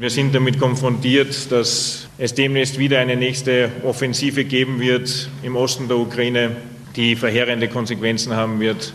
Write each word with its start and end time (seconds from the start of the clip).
Wir 0.00 0.10
sind 0.10 0.32
damit 0.32 0.60
konfrontiert, 0.60 1.50
dass 1.50 2.08
es 2.18 2.32
demnächst 2.32 2.78
wieder 2.78 3.00
eine 3.00 3.16
nächste 3.16 3.70
Offensive 3.82 4.44
geben 4.44 4.78
wird 4.80 5.28
im 5.42 5.56
Osten 5.56 5.88
der 5.88 5.98
Ukraine, 5.98 6.56
die 6.94 7.16
verheerende 7.16 7.68
Konsequenzen 7.68 8.36
haben 8.36 8.60
wird, 8.60 8.92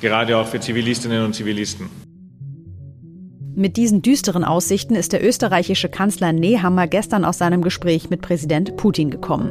gerade 0.00 0.36
auch 0.36 0.46
für 0.46 0.60
Zivilistinnen 0.60 1.24
und 1.24 1.34
Zivilisten. 1.34 2.05
Mit 3.58 3.78
diesen 3.78 4.02
düsteren 4.02 4.44
Aussichten 4.44 4.94
ist 4.94 5.14
der 5.14 5.26
österreichische 5.26 5.88
Kanzler 5.88 6.30
Nehammer 6.30 6.86
gestern 6.86 7.24
aus 7.24 7.38
seinem 7.38 7.62
Gespräch 7.62 8.10
mit 8.10 8.20
Präsident 8.20 8.76
Putin 8.76 9.10
gekommen. 9.10 9.50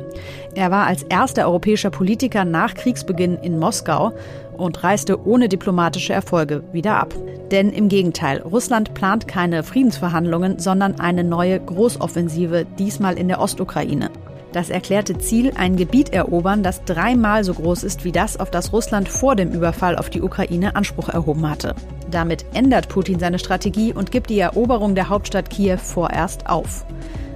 Er 0.53 0.69
war 0.69 0.85
als 0.85 1.01
erster 1.01 1.47
europäischer 1.47 1.89
Politiker 1.89 2.45
nach 2.45 2.75
Kriegsbeginn 2.75 3.39
in 3.41 3.57
Moskau 3.57 4.13
und 4.57 4.83
reiste 4.83 5.25
ohne 5.25 5.49
diplomatische 5.49 6.13
Erfolge 6.13 6.61
wieder 6.71 6.97
ab. 6.97 7.15
Denn 7.49 7.71
im 7.71 7.89
Gegenteil, 7.89 8.43
Russland 8.43 8.93
plant 8.93 9.27
keine 9.27 9.63
Friedensverhandlungen, 9.63 10.59
sondern 10.59 10.99
eine 10.99 11.23
neue 11.23 11.59
Großoffensive, 11.59 12.67
diesmal 12.77 13.17
in 13.17 13.27
der 13.27 13.41
Ostukraine. 13.41 14.11
Das 14.55 14.69
erklärte 14.69 15.17
Ziel, 15.17 15.51
ein 15.57 15.75
Gebiet 15.75 16.13
erobern, 16.13 16.63
das 16.63 16.85
dreimal 16.85 17.43
so 17.43 17.53
groß 17.53 17.83
ist 17.83 18.05
wie 18.05 18.13
das, 18.13 18.39
auf 18.39 18.49
das 18.49 18.71
Russland 18.71 19.09
vor 19.09 19.35
dem 19.35 19.51
Überfall 19.51 19.97
auf 19.97 20.09
die 20.09 20.21
Ukraine 20.21 20.77
Anspruch 20.77 21.09
erhoben 21.09 21.49
hatte. 21.49 21.75
Damit 22.09 22.45
ändert 22.53 22.87
Putin 22.87 23.19
seine 23.19 23.37
Strategie 23.37 23.91
und 23.91 24.13
gibt 24.13 24.29
die 24.29 24.39
Eroberung 24.39 24.95
der 24.95 25.09
Hauptstadt 25.09 25.49
Kiew 25.49 25.79
vorerst 25.79 26.47
auf. 26.47 26.85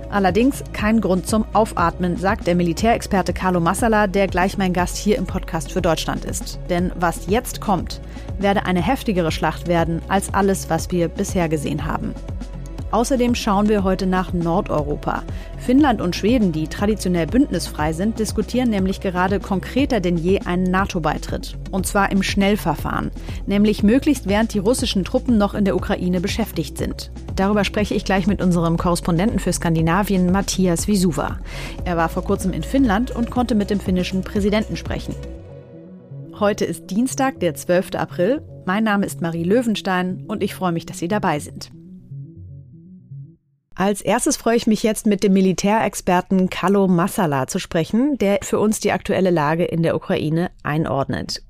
Allerdings 0.10 0.64
kein 0.72 1.02
Grund 1.02 1.28
zum 1.28 1.44
Aufatmen, 1.52 2.16
sagt 2.16 2.48
der 2.48 2.56
Militärexperte 2.56 3.34
Carlo 3.34 3.60
Massala, 3.60 4.08
der 4.08 4.28
gleich 4.28 4.58
mein 4.58 4.72
Gast 4.72 4.96
hier 4.96 5.18
im 5.18 5.26
Podcast 5.26 5.74
für 5.74 5.82
Deutschland 5.82 6.24
ist. 6.24 6.58
Denn 6.70 6.94
was 6.96 7.28
jetzt 7.28 7.60
kommt, 7.60 8.00
werde 8.38 8.66
eine 8.66 8.82
heftigere 8.82 9.34
Schlacht 9.34 9.68
werden 9.68 10.02
als 10.08 10.34
alles, 10.34 10.70
was 10.70 10.90
wir 10.90 11.10
bisher 11.10 11.50
gesehen 11.50 11.84
haben. 11.84 12.16
Außerdem 12.92 13.36
schauen 13.36 13.70
wir 13.70 13.84
heute 13.84 14.08
nach 14.08 14.34
Nordeuropa. 14.34 15.24
Finnland 15.60 16.02
und 16.02 16.16
Schweden, 16.16 16.52
die 16.52 16.68
traditionell 16.68 17.28
bündnisfrei 17.28 17.94
sind, 17.94 18.18
diskutieren 18.18 18.70
nämlich 18.70 19.00
gerade 19.00 19.40
konkreter 19.40 20.00
denn 20.00 20.18
je 20.18 20.40
einen 20.42 20.64
NATO-Beitritt. 20.64 21.58
Und 21.72 21.86
zwar 21.86 22.12
im 22.12 22.24
Schnellverfahren, 22.24 23.12
nämlich 23.46 23.84
möglichst 23.84 24.28
während 24.28 24.54
die 24.54 24.60
russischen 24.60 25.04
Truppen 25.04 25.38
noch 25.38 25.54
in 25.54 25.66
der 25.66 25.76
Ukraine 25.76 26.20
beschäftigt 26.20 26.78
sind. 26.78 27.12
Darüber 27.36 27.64
spreche 27.64 27.94
ich 27.94 28.06
gleich 28.06 28.26
mit 28.26 28.42
unserem 28.42 28.78
Korrespondenten 28.78 29.40
für 29.40 29.54
Skandinavien, 29.54 30.32
Matthias 30.32 30.88
Visuva. 30.88 31.38
Er 31.86 31.96
war 31.96 32.10
vor 32.10 32.24
kurzem 32.24 32.54
in 32.54 32.64
Finnland 32.64 33.12
und 33.12 33.30
konnte 33.30 33.54
mit 33.54 33.70
dem 33.70 33.80
finnischen 33.80 34.24
Präsidenten 34.24 34.76
sprechen. 34.76 35.14
Heute 36.40 36.66
ist 36.66 36.90
Dienstag, 36.90 37.40
der 37.40 37.54
12. 37.54 37.96
April. 37.96 38.42
Mein 38.66 38.84
Name 38.84 39.06
ist 39.06 39.22
Marie 39.22 39.44
Löwenstein 39.44 40.24
und 40.28 40.42
ich 40.42 40.56
freue 40.56 40.72
mich, 40.72 40.86
dass 40.86 41.00
Sie 41.00 41.08
dabei 41.08 41.40
sind. 41.40 41.70
Als 43.80 44.02
erstes 44.02 44.36
freue 44.36 44.58
ich 44.58 44.68
mich 44.68 44.84
jetzt 44.84 45.06
mit 45.06 45.24
dem 45.24 45.32
Militärexperten 45.32 46.50
Kalo 46.50 46.90
Massala 46.90 47.48
zu 47.48 47.60
sprechen, 47.60 48.18
der 48.18 48.40
für 48.42 48.60
uns 48.60 48.82
die 48.82 48.92
aktuelle 48.92 49.30
Lage 49.30 49.64
in 49.64 49.84
der 49.84 49.96
Ukraine 49.96 50.52
einordnet. 50.64 51.44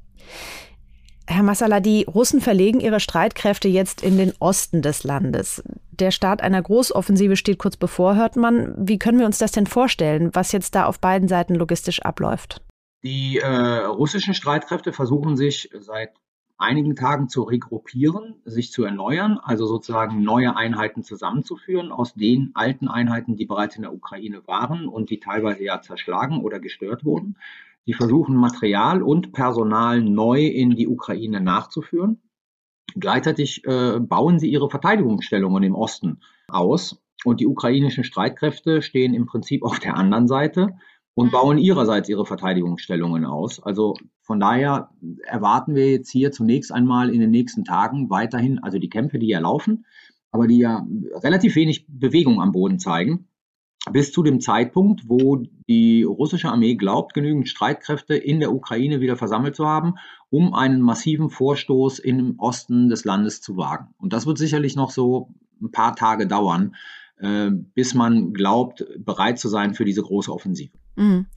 Herr 1.26 1.42
Massala, 1.42 1.80
die 1.80 2.04
Russen 2.04 2.40
verlegen 2.40 2.82
ihre 2.82 3.00
Streitkräfte 3.00 3.68
jetzt 3.68 4.04
in 4.04 4.20
den 4.20 4.32
Osten 4.38 4.84
des 4.84 5.04
Landes. 5.04 5.64
Der 5.90 6.12
Start 6.12 6.42
einer 6.42 6.62
Großoffensive 6.62 7.36
steht 7.36 7.58
kurz 7.58 7.78
bevor, 7.78 8.16
hört 8.16 8.36
man. 8.36 8.76
Wie 8.78 9.00
können 9.00 9.18
wir 9.18 9.26
uns 9.26 9.40
das 9.40 9.52
denn 9.52 9.66
vorstellen, 9.66 10.30
was 10.34 10.52
jetzt 10.52 10.76
da 10.76 10.86
auf 10.86 11.00
beiden 11.00 11.28
Seiten 11.28 11.56
logistisch 11.56 12.04
abläuft? 12.04 12.62
Die 13.04 13.40
äh, 13.40 13.48
russischen 13.48 14.36
Streitkräfte 14.36 14.94
versuchen 14.94 15.36
sich 15.36 15.72
seit 15.80 16.12
einigen 16.60 16.96
Tagen 16.96 17.30
zu 17.30 17.44
regruppieren, 17.44 18.36
sich 18.44 18.72
zu 18.72 18.84
erneuern, 18.84 19.40
also 19.42 19.66
sozusagen 19.66 20.22
neue 20.22 20.56
Einheiten 20.56 21.04
zusammenzuführen 21.04 21.92
aus 21.92 22.14
den 22.14 22.52
alten 22.54 22.88
Einheiten, 22.90 23.38
die 23.38 23.46
bereits 23.46 23.78
in 23.78 23.84
der 23.84 23.94
Ukraine 23.94 24.46
waren 24.46 24.88
und 24.88 25.10
die 25.10 25.20
teilweise 25.20 25.64
ja 25.64 25.82
zerschlagen 25.82 26.42
oder 26.42 26.60
gestört 26.60 27.06
wurden. 27.06 27.38
Sie 27.86 27.94
versuchen 27.94 28.36
Material 28.36 29.02
und 29.02 29.32
Personal 29.32 30.02
neu 30.02 30.46
in 30.46 30.76
die 30.76 30.88
Ukraine 30.88 31.40
nachzuführen. 31.40 32.22
Gleichzeitig 32.96 33.66
äh, 33.66 34.00
bauen 34.00 34.38
sie 34.38 34.50
ihre 34.50 34.70
Verteidigungsstellungen 34.70 35.64
im 35.64 35.76
Osten 35.76 36.20
aus 36.50 37.02
und 37.24 37.40
die 37.40 37.48
ukrainischen 37.48 38.04
Streitkräfte 38.04 38.82
stehen 38.82 39.14
im 39.14 39.26
Prinzip 39.26 39.64
auf 39.64 39.80
der 39.80 39.96
anderen 39.96 40.28
Seite 40.28 40.78
und 41.20 41.26
mhm. 41.28 41.32
bauen 41.32 41.58
ihrerseits 41.58 42.08
ihre 42.08 42.26
Verteidigungsstellungen 42.26 43.26
aus. 43.26 43.62
Also 43.62 43.96
von 44.22 44.40
daher 44.40 44.92
erwarten 45.26 45.76
wir 45.76 45.92
jetzt 45.92 46.10
hier 46.10 46.32
zunächst 46.32 46.72
einmal 46.72 47.14
in 47.14 47.20
den 47.20 47.30
nächsten 47.30 47.66
Tagen 47.66 48.10
weiterhin, 48.10 48.60
also 48.60 48.80
die 48.80 48.88
Kämpfe, 48.88 49.20
die 49.20 49.28
ja 49.28 49.40
laufen, 49.40 49.86
aber 50.32 50.48
die 50.48 50.60
ja 50.60 50.88
relativ 51.16 51.58
wenig 51.58 51.86
Bewegung 51.90 52.42
am 52.42 52.54
Boden 52.54 52.80
zeigen, 52.80 53.28
bis 53.92 54.14
zu 54.14 54.24
dem 54.24 54.40
Zeitpunkt, 54.40 55.10
wo 55.10 55.44
die 55.68 56.04
russische 56.04 56.48
Armee 56.48 56.76
glaubt, 56.76 57.14
genügend 57.14 57.50
Streitkräfte 57.50 58.16
in 58.16 58.40
der 58.40 58.54
Ukraine 58.54 59.02
wieder 59.02 59.18
versammelt 59.18 59.58
zu 59.58 59.68
haben, 59.68 59.96
um 60.30 60.54
einen 60.54 60.80
massiven 60.80 61.30
Vorstoß 61.30 62.00
im 62.00 62.40
Osten 62.40 62.88
des 62.88 63.04
Landes 63.04 63.42
zu 63.42 63.58
wagen. 63.58 63.90
Und 63.98 64.14
das 64.14 64.26
wird 64.26 64.38
sicherlich 64.38 64.78
noch 64.78 64.92
so 64.92 65.34
ein 65.62 65.72
paar 65.72 65.98
Tage 65.98 66.28
dauern, 66.28 66.76
äh, 67.18 67.50
bis 67.52 67.94
man 67.94 68.32
glaubt, 68.32 68.86
bereit 68.98 69.38
zu 69.38 69.50
sein 69.50 69.74
für 69.74 69.84
diese 69.84 70.02
große 70.02 70.32
Offensive. 70.32 70.79
Mhm. 70.96 71.28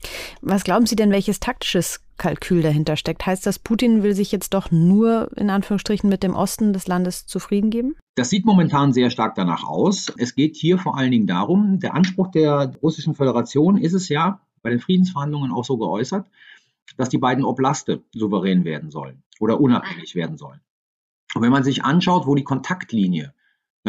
Was 0.41 0.63
glauben 0.63 0.85
Sie 0.85 0.95
denn, 0.95 1.11
welches 1.11 1.39
taktisches 1.39 2.01
Kalkül 2.17 2.61
dahinter 2.61 2.95
steckt? 2.95 3.25
Heißt 3.25 3.45
das, 3.45 3.59
Putin 3.59 4.03
will 4.03 4.13
sich 4.13 4.31
jetzt 4.31 4.53
doch 4.53 4.71
nur 4.71 5.29
in 5.37 5.49
Anführungsstrichen 5.49 6.09
mit 6.09 6.23
dem 6.23 6.35
Osten 6.35 6.73
des 6.73 6.87
Landes 6.87 7.25
zufrieden 7.25 7.69
geben? 7.69 7.95
Das 8.15 8.29
sieht 8.29 8.45
momentan 8.45 8.93
sehr 8.93 9.09
stark 9.09 9.35
danach 9.35 9.63
aus. 9.63 10.13
Es 10.17 10.35
geht 10.35 10.55
hier 10.55 10.77
vor 10.77 10.97
allen 10.97 11.11
Dingen 11.11 11.27
darum, 11.27 11.79
der 11.79 11.95
Anspruch 11.95 12.29
der 12.31 12.73
Russischen 12.81 13.15
Föderation 13.15 13.77
ist 13.77 13.93
es 13.93 14.09
ja 14.09 14.41
bei 14.61 14.69
den 14.69 14.79
Friedensverhandlungen 14.79 15.51
auch 15.51 15.65
so 15.65 15.77
geäußert, 15.77 16.27
dass 16.97 17.09
die 17.09 17.17
beiden 17.17 17.43
Oblaste 17.43 18.03
souverän 18.13 18.65
werden 18.65 18.91
sollen 18.91 19.23
oder 19.39 19.59
unabhängig 19.59 20.15
werden 20.15 20.37
sollen. 20.37 20.61
Und 21.33 21.41
wenn 21.41 21.51
man 21.51 21.63
sich 21.63 21.83
anschaut, 21.83 22.27
wo 22.27 22.35
die 22.35 22.43
Kontaktlinie 22.43 23.33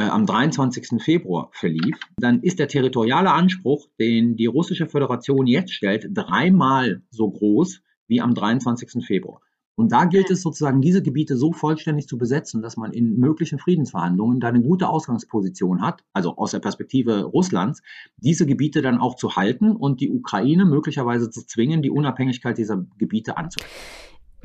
am 0.03 0.27
23. 0.27 1.03
Februar 1.03 1.51
verlief, 1.53 1.99
dann 2.17 2.43
ist 2.43 2.59
der 2.59 2.69
territoriale 2.69 3.31
Anspruch, 3.31 3.89
den 4.01 4.37
die 4.37 4.47
russische 4.47 4.87
Föderation 4.87 5.47
jetzt 5.47 5.73
stellt, 5.73 6.09
dreimal 6.13 7.03
so 7.11 7.31
groß 7.31 7.81
wie 8.09 8.21
am 8.21 8.35
23. 8.35 9.05
Februar. 9.05 9.41
Und 9.77 9.91
da 9.91 10.05
gilt 10.05 10.31
es 10.31 10.43
sozusagen, 10.43 10.81
diese 10.81 11.03
Gebiete 11.03 11.37
so 11.37 11.53
vollständig 11.53 12.07
zu 12.07 12.17
besetzen, 12.17 12.63
dass 12.63 12.77
man 12.77 12.93
in 12.93 13.19
möglichen 13.19 13.59
Friedensverhandlungen 13.59 14.39
da 14.39 14.49
eine 14.49 14.63
gute 14.63 14.89
Ausgangsposition 14.89 15.83
hat, 15.83 16.05
also 16.13 16.37
aus 16.37 16.53
der 16.53 16.61
Perspektive 16.61 17.25
Russlands, 17.25 17.83
diese 18.17 18.47
Gebiete 18.47 18.83
dann 18.83 18.99
auch 18.99 19.17
zu 19.17 19.35
halten 19.35 19.75
und 19.75 20.01
die 20.01 20.11
Ukraine 20.11 20.65
möglicherweise 20.65 21.29
zu 21.29 21.45
zwingen, 21.45 21.83
die 21.83 21.91
Unabhängigkeit 21.91 22.57
dieser 22.57 22.87
Gebiete 22.99 23.37
anzunehmen. 23.37 23.73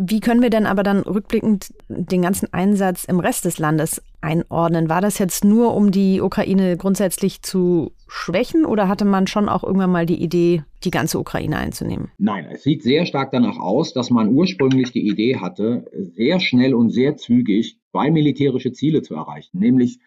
Wie 0.01 0.21
können 0.21 0.41
wir 0.41 0.49
denn 0.49 0.65
aber 0.65 0.81
dann 0.81 1.01
rückblickend 1.01 1.73
den 1.89 2.21
ganzen 2.21 2.53
Einsatz 2.53 3.03
im 3.03 3.19
Rest 3.19 3.43
des 3.43 3.59
Landes 3.59 4.01
einordnen? 4.21 4.87
War 4.87 5.01
das 5.01 5.19
jetzt 5.19 5.43
nur, 5.43 5.75
um 5.75 5.91
die 5.91 6.21
Ukraine 6.21 6.77
grundsätzlich 6.77 7.41
zu 7.41 7.91
schwächen 8.07 8.63
oder 8.63 8.87
hatte 8.87 9.03
man 9.03 9.27
schon 9.27 9.49
auch 9.49 9.63
irgendwann 9.63 9.91
mal 9.91 10.05
die 10.05 10.23
Idee, 10.23 10.63
die 10.85 10.91
ganze 10.91 11.19
Ukraine 11.19 11.57
einzunehmen? 11.57 12.11
Nein, 12.17 12.47
es 12.49 12.63
sieht 12.63 12.81
sehr 12.81 13.05
stark 13.05 13.31
danach 13.31 13.59
aus, 13.59 13.91
dass 13.91 14.09
man 14.09 14.29
ursprünglich 14.29 14.93
die 14.93 15.05
Idee 15.05 15.35
hatte, 15.35 15.85
sehr 16.16 16.39
schnell 16.39 16.73
und 16.73 16.91
sehr 16.91 17.17
zügig 17.17 17.77
zwei 17.91 18.09
militärische 18.09 18.71
Ziele 18.71 19.01
zu 19.01 19.16
erreichen, 19.16 19.59
nämlich 19.59 19.99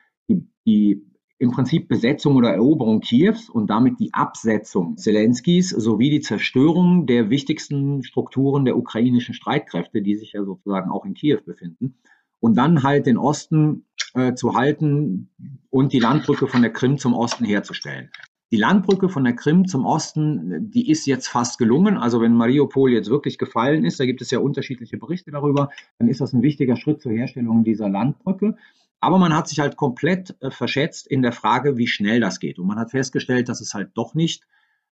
die, 0.64 1.02
im 1.42 1.50
Prinzip 1.50 1.88
Besetzung 1.88 2.36
oder 2.36 2.50
Eroberung 2.50 3.00
Kiews 3.00 3.50
und 3.50 3.68
damit 3.68 3.98
die 3.98 4.14
Absetzung 4.14 4.96
Zelenskis 4.96 5.70
sowie 5.70 6.08
die 6.08 6.20
Zerstörung 6.20 7.04
der 7.06 7.30
wichtigsten 7.30 8.04
Strukturen 8.04 8.64
der 8.64 8.76
ukrainischen 8.76 9.34
Streitkräfte, 9.34 10.02
die 10.02 10.14
sich 10.14 10.34
ja 10.34 10.44
sozusagen 10.44 10.88
auch 10.88 11.04
in 11.04 11.14
Kiew 11.14 11.40
befinden. 11.44 11.96
Und 12.38 12.56
dann 12.56 12.84
halt 12.84 13.06
den 13.06 13.18
Osten 13.18 13.86
äh, 14.14 14.34
zu 14.34 14.54
halten 14.54 15.30
und 15.68 15.92
die 15.92 15.98
Landbrücke 15.98 16.46
von 16.46 16.62
der 16.62 16.72
Krim 16.72 16.96
zum 16.96 17.12
Osten 17.12 17.44
herzustellen. 17.44 18.10
Die 18.52 18.56
Landbrücke 18.56 19.08
von 19.08 19.24
der 19.24 19.34
Krim 19.34 19.66
zum 19.66 19.84
Osten, 19.84 20.70
die 20.70 20.90
ist 20.90 21.06
jetzt 21.06 21.26
fast 21.26 21.58
gelungen. 21.58 21.96
Also 21.96 22.20
wenn 22.20 22.34
Mariupol 22.34 22.92
jetzt 22.92 23.10
wirklich 23.10 23.36
gefallen 23.36 23.84
ist, 23.84 23.98
da 23.98 24.06
gibt 24.06 24.22
es 24.22 24.30
ja 24.30 24.38
unterschiedliche 24.38 24.96
Berichte 24.96 25.32
darüber, 25.32 25.70
dann 25.98 26.06
ist 26.06 26.20
das 26.20 26.34
ein 26.34 26.42
wichtiger 26.42 26.76
Schritt 26.76 27.00
zur 27.00 27.10
Herstellung 27.10 27.64
dieser 27.64 27.88
Landbrücke. 27.88 28.56
Aber 29.02 29.18
man 29.18 29.34
hat 29.34 29.48
sich 29.48 29.58
halt 29.58 29.76
komplett 29.76 30.36
äh, 30.40 30.52
verschätzt 30.52 31.08
in 31.08 31.22
der 31.22 31.32
Frage, 31.32 31.76
wie 31.76 31.88
schnell 31.88 32.20
das 32.20 32.38
geht. 32.38 32.60
Und 32.60 32.68
man 32.68 32.78
hat 32.78 32.92
festgestellt, 32.92 33.48
dass 33.48 33.60
es 33.60 33.74
halt 33.74 33.90
doch 33.94 34.14
nicht 34.14 34.44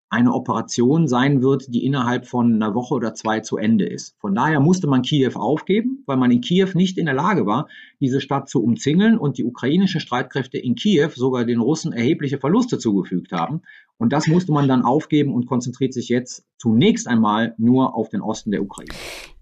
eine 0.10 0.34
Operation 0.34 1.08
sein 1.08 1.44
wird, 1.44 1.72
die 1.72 1.86
innerhalb 1.86 2.26
von 2.26 2.56
einer 2.56 2.74
Woche 2.74 2.96
oder 2.96 3.14
zwei 3.14 3.42
zu 3.42 3.58
Ende 3.58 3.86
ist. 3.86 4.16
Von 4.18 4.34
daher 4.34 4.60
musste 4.60 4.88
man 4.88 5.04
Kiew 5.04 5.34
aufgeben, 5.36 6.02
weil 6.08 6.18
man 6.18 6.32
in 6.32 6.42
Kiew 6.42 6.70
nicht 6.74 6.98
in 6.98 7.06
der 7.06 7.14
Lage 7.14 7.46
war, 7.46 7.68
diese 8.00 8.20
Stadt 8.20 8.50
zu 8.50 8.64
umzingeln 8.64 9.20
und 9.20 9.38
die 9.38 9.46
ukrainischen 9.46 10.02
Streitkräfte 10.02 10.58
in 10.58 10.74
Kiew 10.74 11.12
sogar 11.14 11.46
den 11.46 11.60
Russen 11.60 11.94
erhebliche 11.94 12.40
Verluste 12.40 12.80
zugefügt 12.80 13.32
haben. 13.32 13.62
Und 13.98 14.12
das 14.12 14.26
musste 14.26 14.52
man 14.52 14.68
dann 14.68 14.82
aufgeben 14.82 15.36
und 15.36 15.46
konzentriert 15.46 15.94
sich 15.94 16.10
jetzt 16.10 16.48
zunächst 16.58 17.08
einmal 17.08 17.54
nur 17.60 17.94
auf 17.94 18.10
den 18.10 18.22
Osten 18.22 18.50
der 18.50 18.64
Ukraine. 18.64 18.90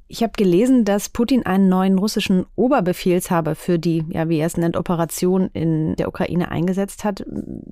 Ich 0.09 0.23
habe 0.23 0.33
gelesen, 0.37 0.85
dass 0.85 1.09
Putin 1.09 1.45
einen 1.45 1.67
neuen 1.67 1.99
russischen 1.99 2.45
Oberbefehlshaber 2.55 3.55
für 3.55 3.77
die, 3.77 4.05
ja, 4.09 4.29
wie 4.29 4.37
er 4.37 4.47
es 4.47 4.55
nennt, 4.55 4.77
Operation 4.77 5.49
in 5.51 5.95
der 5.97 6.07
Ukraine 6.07 6.49
eingesetzt 6.49 7.03
hat. 7.03 7.25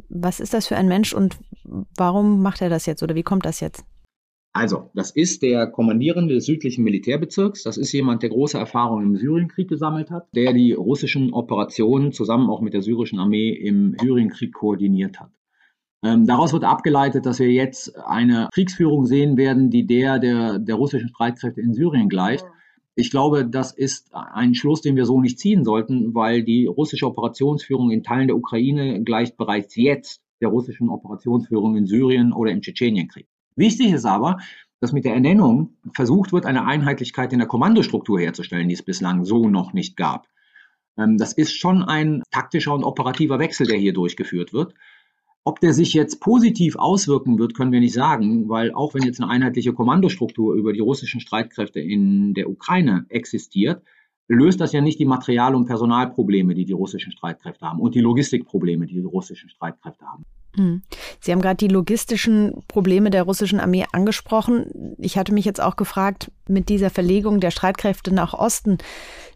Was 0.10 0.42
ist 0.42 0.54
das 0.54 0.68
für 0.68 0.76
ein 0.76 0.90
Mensch 0.90 1.14
und 1.14 1.38
warum 1.96 2.42
macht 2.42 2.62
er 2.62 2.70
das 2.70 2.86
jetzt 2.86 3.04
oder 3.04 3.16
wie 3.16 3.24
kommt 3.24 3.46
das 3.46 3.62
jetzt? 3.62 3.86
Also, 4.52 4.90
das 4.94 5.12
ist 5.12 5.44
der 5.44 5.68
Kommandierende 5.68 6.34
des 6.34 6.46
südlichen 6.46 6.84
Militärbezirks. 6.84 7.64
Das 7.64 7.78
ist 7.78 7.92
jemand, 7.92 8.24
der 8.24 8.30
große 8.30 8.58
Erfahrung 8.58 9.02
im 9.02 9.18
Syrienkrieg 9.18 9.68
gesammelt 9.68 10.12
hat, 10.12 10.28
der 10.34 10.54
die 10.54 10.72
russischen 10.74 11.34
Operationen 11.34 12.14
zusammen 12.14 12.50
auch 12.50 12.62
mit 12.62 12.74
der 12.74 12.82
syrischen 12.82 13.20
Armee 13.20 13.50
im 13.50 13.98
Syrienkrieg 14.00 14.54
koordiniert 14.54 15.20
hat. 15.20 15.32
Ähm, 16.06 16.28
daraus 16.28 16.54
wird 16.54 16.64
abgeleitet, 16.64 17.26
dass 17.26 17.40
wir 17.40 17.52
jetzt 17.52 17.98
eine 17.98 18.48
Kriegsführung 18.54 19.08
sehen 19.08 19.38
werden, 19.38 19.72
die 19.72 19.88
der, 19.88 20.20
der 20.20 20.60
der 20.60 20.76
russischen 20.76 21.10
Streitkräfte 21.10 21.62
in 21.62 21.74
Syrien 21.74 22.10
gleicht. 22.10 22.46
Ich 22.94 23.10
glaube, 23.10 23.44
das 23.44 23.72
ist 23.72 24.14
ein 24.14 24.54
Schluss, 24.54 24.82
den 24.82 24.96
wir 24.96 25.08
so 25.08 25.20
nicht 25.20 25.40
ziehen 25.40 25.64
sollten, 25.64 26.14
weil 26.14 26.44
die 26.44 26.68
russische 26.68 27.08
Operationsführung 27.08 27.90
in 27.90 28.04
Teilen 28.04 28.28
der 28.28 28.38
Ukraine 28.38 29.04
gleicht 29.04 29.36
bereits 29.36 29.76
jetzt 29.76 30.22
der 30.42 30.50
russischen 30.50 30.90
Operationsführung 30.90 31.76
in 31.76 31.88
Syrien 31.88 32.34
oder 32.34 32.52
im 32.52 32.62
Tschetschenienkrieg. 32.62 33.28
Wichtig 33.56 33.92
ist 33.92 34.06
aber, 34.06 34.38
dass 34.80 34.92
mit 34.92 35.06
der 35.06 35.16
Ernennung 35.16 35.76
versucht 35.92 36.34
wird, 36.34 36.46
eine 36.46 36.66
Einheitlichkeit 36.66 37.34
in 37.34 37.40
der 37.40 37.48
Kommandostruktur 37.48 38.20
herzustellen, 38.20 38.68
die 38.70 38.76
es 38.76 38.84
bislang 38.84 39.26
so 39.26 39.50
noch 39.50 39.74
nicht 39.74 39.98
gab. 39.98 40.28
Ähm, 41.00 41.18
das 41.18 41.34
ist 41.34 41.58
schon 41.58 41.82
ein 41.82 42.22
taktischer 42.30 42.76
und 42.76 42.84
operativer 42.84 43.40
Wechsel, 43.40 43.66
der 43.66 43.80
hier 43.80 43.94
durchgeführt 43.94 44.54
wird. 44.54 44.76
Ob 45.48 45.60
der 45.60 45.74
sich 45.74 45.94
jetzt 45.94 46.22
positiv 46.22 46.76
auswirken 46.76 47.38
wird, 47.38 47.54
können 47.54 47.72
wir 47.72 47.80
nicht 47.80 47.94
sagen, 47.94 48.50
weil 48.50 48.74
auch 48.74 48.96
wenn 48.96 49.04
jetzt 49.04 49.22
eine 49.22 49.30
einheitliche 49.30 49.74
Kommandostruktur 49.74 50.56
über 50.56 50.74
die 50.74 50.80
russischen 50.80 51.22
Streitkräfte 51.22 51.80
in 51.80 52.34
der 52.34 52.50
Ukraine 52.50 53.06
existiert, 53.10 53.84
löst 54.28 54.60
das 54.60 54.72
ja 54.72 54.82
nicht 54.82 54.98
die 54.98 55.06
Material- 55.06 55.54
und 55.54 55.68
Personalprobleme, 55.68 56.56
die 56.56 56.66
die 56.66 56.74
russischen 56.74 57.12
Streitkräfte 57.12 57.64
haben 57.64 57.80
und 57.80 57.94
die 57.94 58.02
Logistikprobleme, 58.02 58.88
die 58.88 58.96
die 58.96 59.02
russischen 59.02 59.50
Streitkräfte 59.50 60.04
haben. 60.06 60.26
Hm. 60.56 60.82
Sie 61.20 61.32
haben 61.32 61.42
gerade 61.42 61.58
die 61.58 61.68
logistischen 61.68 62.64
Probleme 62.68 63.12
der 63.12 63.22
russischen 63.22 63.60
Armee 63.60 63.86
angesprochen. 63.92 64.96
Ich 64.98 65.16
hatte 65.16 65.32
mich 65.32 65.46
jetzt 65.46 65.62
auch 65.62 65.76
gefragt, 65.76 66.32
mit 66.48 66.70
dieser 66.70 66.90
Verlegung 66.90 67.40
der 67.40 67.52
Streitkräfte 67.52 68.12
nach 68.12 68.34
Osten, 68.34 68.80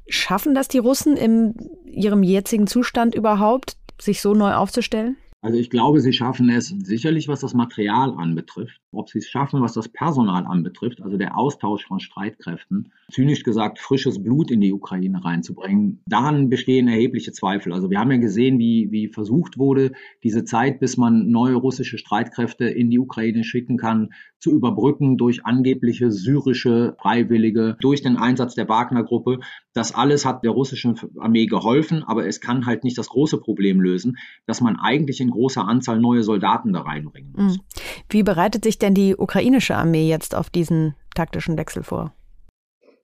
schaffen 0.08 0.56
das 0.56 0.70
die 0.70 0.80
Russen 0.80 1.18
in 1.18 1.54
ihrem 1.86 2.24
jetzigen 2.24 2.66
Zustand 2.66 3.14
überhaupt, 3.14 3.78
sich 4.02 4.22
so 4.22 4.34
neu 4.34 4.54
aufzustellen? 4.54 5.18
Also 5.42 5.58
ich 5.58 5.70
glaube, 5.70 6.02
sie 6.02 6.14
schaffen 6.14 6.50
es 6.50 6.68
sicherlich, 6.68 7.28
was 7.28 7.42
das 7.42 7.54
Material 7.54 8.14
anbetrifft. 8.14 8.82
Ob 8.92 9.10
sie 9.10 9.20
es 9.20 9.28
schaffen, 9.28 9.62
was 9.62 9.74
das 9.74 9.88
Personal 9.88 10.46
anbetrifft, 10.46 11.02
also 11.02 11.18
der 11.18 11.38
Austausch 11.38 11.86
von 11.86 12.00
Streitkräften, 12.00 12.92
zynisch 13.12 13.44
gesagt 13.44 13.80
frisches 13.80 14.24
Blut 14.24 14.50
in 14.50 14.62
die 14.62 14.74
Ukraine 14.74 15.24
reinzubringen, 15.24 16.02
daran 16.08 16.50
bestehen 16.50 16.88
erhebliche 16.88 17.32
Zweifel. 17.32 17.72
Also 17.72 17.90
wir 17.90 18.00
haben 18.00 18.12
ja 18.12 18.18
gesehen, 18.18 18.58
wie, 18.58 18.92
wie 18.92 19.08
versucht 19.08 19.58
wurde, 19.60 19.92
diese 20.24 20.44
Zeit, 20.44 20.80
bis 20.80 20.98
man 20.98 21.30
neue 21.30 21.56
russische 21.56 21.98
Streitkräfte 22.00 22.66
in 22.66 22.90
die 22.90 23.00
Ukraine 23.00 23.44
schicken 23.44 23.78
kann, 23.78 24.10
zu 24.40 24.52
überbrücken 24.52 25.18
durch 25.18 25.46
angebliche 25.46 26.12
syrische 26.12 26.96
Freiwillige, 27.00 27.78
durch 27.82 28.02
den 28.02 28.18
Einsatz 28.18 28.56
der 28.56 28.70
Wagner-Gruppe. 28.70 29.40
Das 29.74 29.94
alles 29.94 30.26
hat 30.26 30.44
der 30.44 30.52
russischen 30.52 30.96
Armee 31.20 31.46
geholfen, 31.46 32.04
aber 32.04 32.26
es 32.26 32.42
kann 32.42 32.66
halt 32.66 32.84
nicht 32.84 32.98
das 32.98 33.10
große 33.10 33.38
Problem 33.40 33.82
lösen, 33.82 34.18
dass 34.48 34.62
man 34.62 34.78
eigentlich 34.78 35.22
in 35.22 35.30
großer 35.30 35.68
Anzahl 35.68 36.00
neue 36.00 36.24
Soldaten 36.24 36.74
da 36.74 36.82
reinbringen 36.82 37.34
muss. 37.36 37.58
Mhm. 37.58 37.62
Wie 38.10 38.24
bereitet 38.24 38.64
sich 38.64 38.79
denn 38.81 38.94
die 38.94 39.16
ukrainische 39.16 39.76
Armee 39.76 40.08
jetzt 40.08 40.36
auf 40.36 40.50
diesen 40.50 40.96
taktischen 41.16 41.58
Wechsel 41.58 41.84
vor? 41.84 42.14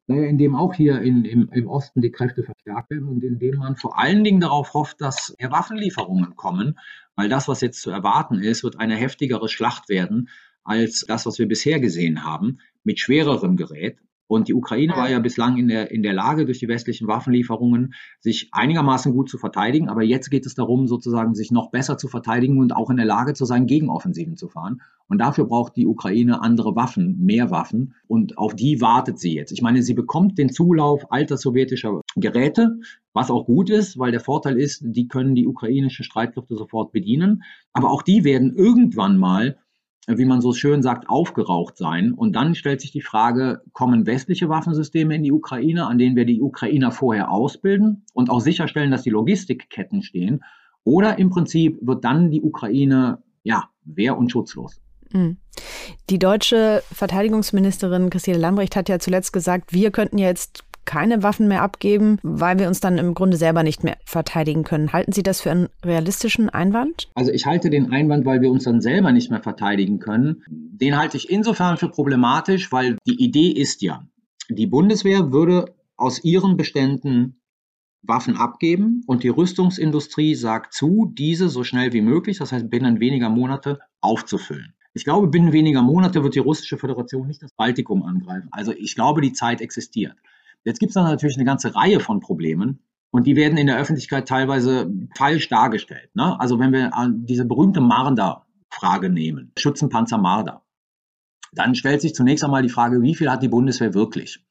Naja, 0.07 0.25
indem 0.25 0.55
auch 0.55 0.73
hier 0.73 1.01
in, 1.01 1.25
im, 1.25 1.49
im 1.51 1.67
Osten 1.67 2.01
die 2.01 2.11
Kräfte 2.11 2.43
verstärkt 2.43 2.91
werden 2.91 3.07
und 3.07 3.23
indem 3.23 3.55
man 3.57 3.75
vor 3.75 3.97
allen 3.97 4.23
Dingen 4.23 4.39
darauf 4.39 4.73
hofft, 4.73 5.01
dass 5.01 5.35
mehr 5.39 5.51
Waffenlieferungen 5.51 6.35
kommen, 6.35 6.77
weil 7.15 7.27
das, 7.27 7.47
was 7.47 7.61
jetzt 7.61 7.81
zu 7.81 7.89
erwarten 7.89 8.39
ist, 8.39 8.63
wird 8.63 8.79
eine 8.79 8.95
heftigere 8.95 9.49
Schlacht 9.49 9.89
werden 9.89 10.29
als 10.63 11.05
das, 11.07 11.25
was 11.25 11.39
wir 11.39 11.47
bisher 11.47 11.79
gesehen 11.79 12.23
haben, 12.23 12.59
mit 12.83 12.99
schwererem 12.99 13.55
Gerät. 13.55 13.97
Und 14.27 14.47
die 14.47 14.53
Ukraine 14.53 14.93
war 14.95 15.09
ja 15.09 15.19
bislang 15.19 15.57
in 15.57 15.67
der, 15.67 15.91
in 15.91 16.01
der 16.01 16.13
Lage, 16.13 16.45
durch 16.45 16.59
die 16.59 16.67
westlichen 16.67 17.07
Waffenlieferungen 17.07 17.93
sich 18.19 18.49
einigermaßen 18.51 19.13
gut 19.13 19.29
zu 19.29 19.37
verteidigen. 19.37 19.87
Aber 19.87 20.03
jetzt 20.03 20.29
geht 20.29 20.45
es 20.45 20.55
darum, 20.55 20.87
sozusagen 20.87 21.35
sich 21.35 21.51
noch 21.51 21.69
besser 21.69 21.97
zu 21.97 22.07
verteidigen 22.07 22.59
und 22.59 22.75
auch 22.75 22.89
in 22.89 22.97
der 22.97 23.05
Lage 23.05 23.33
zu 23.33 23.45
sein, 23.45 23.67
Gegenoffensiven 23.67 24.35
zu 24.35 24.49
fahren. 24.49 24.81
Und 25.07 25.19
dafür 25.19 25.45
braucht 25.45 25.75
die 25.75 25.85
Ukraine 25.85 26.41
andere 26.41 26.75
Waffen, 26.75 27.23
mehr 27.23 27.51
Waffen. 27.51 27.93
Und 28.07 28.39
auf 28.39 28.55
die 28.55 28.81
wartet 28.81 29.19
sie 29.19 29.35
jetzt. 29.35 29.51
Ich 29.51 29.61
meine, 29.61 29.83
sie 29.83 29.93
bekommt 29.93 30.39
den 30.39 30.49
Zulauf 30.49 31.11
alter 31.11 31.37
sowjetischer 31.37 32.01
Geräte, 32.15 32.79
was 33.13 33.29
auch 33.29 33.45
gut 33.45 33.69
ist, 33.69 33.99
weil 33.99 34.11
der 34.11 34.19
Vorteil 34.19 34.57
ist, 34.57 34.81
die 34.83 35.07
können 35.07 35.35
die 35.35 35.47
ukrainischen 35.47 36.03
Streitkräfte 36.03 36.55
sofort 36.55 36.91
bedienen. 36.91 37.43
Aber 37.73 37.91
auch 37.91 38.01
die 38.01 38.23
werden 38.23 38.55
irgendwann 38.55 39.17
mal 39.17 39.57
wie 40.07 40.25
man 40.25 40.41
so 40.41 40.53
schön 40.53 40.81
sagt, 40.81 41.09
aufgeraucht 41.09 41.77
sein. 41.77 42.13
Und 42.13 42.35
dann 42.35 42.55
stellt 42.55 42.81
sich 42.81 42.91
die 42.91 43.01
Frage, 43.01 43.61
kommen 43.73 44.05
westliche 44.05 44.49
Waffensysteme 44.49 45.15
in 45.15 45.23
die 45.23 45.31
Ukraine, 45.31 45.87
an 45.87 45.97
denen 45.97 46.15
wir 46.15 46.25
die 46.25 46.41
Ukrainer 46.41 46.91
vorher 46.91 47.31
ausbilden 47.31 48.05
und 48.13 48.29
auch 48.29 48.41
sicherstellen, 48.41 48.91
dass 48.91 49.03
die 49.03 49.09
Logistikketten 49.09 50.01
stehen? 50.03 50.43
Oder 50.83 51.17
im 51.17 51.29
Prinzip 51.29 51.79
wird 51.81 52.05
dann 52.05 52.29
die 52.29 52.41
Ukraine, 52.41 53.23
ja, 53.43 53.69
wehr- 53.83 54.17
und 54.17 54.31
schutzlos? 54.31 54.79
Hm. 55.11 55.37
Die 56.09 56.19
deutsche 56.19 56.83
Verteidigungsministerin 56.91 58.09
Christine 58.09 58.37
Lambrecht 58.37 58.75
hat 58.75 58.89
ja 58.89 58.99
zuletzt 58.99 59.33
gesagt, 59.33 59.73
wir 59.73 59.91
könnten 59.91 60.17
jetzt 60.17 60.64
keine 60.85 61.23
Waffen 61.23 61.47
mehr 61.47 61.61
abgeben, 61.61 62.19
weil 62.23 62.59
wir 62.59 62.67
uns 62.67 62.79
dann 62.79 62.97
im 62.97 63.13
Grunde 63.13 63.37
selber 63.37 63.63
nicht 63.63 63.83
mehr 63.83 63.97
verteidigen 64.05 64.63
können. 64.63 64.93
Halten 64.93 65.11
Sie 65.11 65.23
das 65.23 65.41
für 65.41 65.51
einen 65.51 65.69
realistischen 65.83 66.49
Einwand? 66.49 67.09
Also 67.15 67.31
ich 67.31 67.45
halte 67.45 67.69
den 67.69 67.91
Einwand, 67.91 68.25
weil 68.25 68.41
wir 68.41 68.49
uns 68.49 68.63
dann 68.63 68.81
selber 68.81 69.11
nicht 69.11 69.31
mehr 69.31 69.41
verteidigen 69.41 69.99
können, 69.99 70.43
den 70.47 70.97
halte 70.97 71.17
ich 71.17 71.29
insofern 71.29 71.77
für 71.77 71.89
problematisch, 71.89 72.71
weil 72.71 72.97
die 73.07 73.23
Idee 73.23 73.49
ist 73.49 73.81
ja, 73.81 74.07
die 74.49 74.67
Bundeswehr 74.67 75.31
würde 75.31 75.73
aus 75.97 76.23
ihren 76.23 76.57
Beständen 76.57 77.41
Waffen 78.03 78.37
abgeben 78.37 79.03
und 79.07 79.23
die 79.23 79.29
Rüstungsindustrie 79.29 80.35
sagt 80.35 80.73
zu, 80.73 81.11
diese 81.13 81.49
so 81.49 81.63
schnell 81.63 81.93
wie 81.93 82.01
möglich, 82.01 82.37
das 82.37 82.51
heißt 82.51 82.69
binnen 82.69 82.99
weniger 82.99 83.29
Monate, 83.29 83.79
aufzufüllen. 84.01 84.73
Ich 84.93 85.03
glaube, 85.03 85.27
binnen 85.27 85.51
weniger 85.51 85.81
Monate 85.81 86.23
wird 86.23 86.35
die 86.35 86.39
russische 86.39 86.77
Föderation 86.77 87.27
nicht 87.27 87.43
das 87.43 87.51
Baltikum 87.51 88.03
angreifen. 88.03 88.47
Also 88.51 88.71
ich 88.71 88.95
glaube, 88.95 89.21
die 89.21 89.33
Zeit 89.33 89.59
existiert. 89.59 90.15
Jetzt 90.65 90.79
gibt 90.79 90.89
es 90.89 90.95
dann 90.95 91.05
natürlich 91.05 91.37
eine 91.37 91.45
ganze 91.45 91.75
Reihe 91.75 91.99
von 91.99 92.19
Problemen 92.19 92.79
und 93.11 93.27
die 93.27 93.35
werden 93.35 93.57
in 93.57 93.67
der 93.67 93.77
Öffentlichkeit 93.77 94.27
teilweise 94.27 94.91
falsch 95.15 95.47
dargestellt. 95.47 96.09
Ne? 96.15 96.37
Also 96.39 96.59
wenn 96.59 96.73
wir 96.73 96.91
diese 97.09 97.45
berühmte 97.45 97.79
Marder-Frage 97.79 99.09
nehmen, 99.09 99.51
Schützenpanzer 99.57 100.17
Marder, 100.17 100.63
dann 101.53 101.75
stellt 101.75 102.01
sich 102.01 102.15
zunächst 102.15 102.43
einmal 102.43 102.63
die 102.63 102.69
Frage, 102.69 103.01
wie 103.01 103.15
viel 103.15 103.29
hat 103.29 103.43
die 103.43 103.47
Bundeswehr 103.47 103.93
wirklich? 103.93 104.43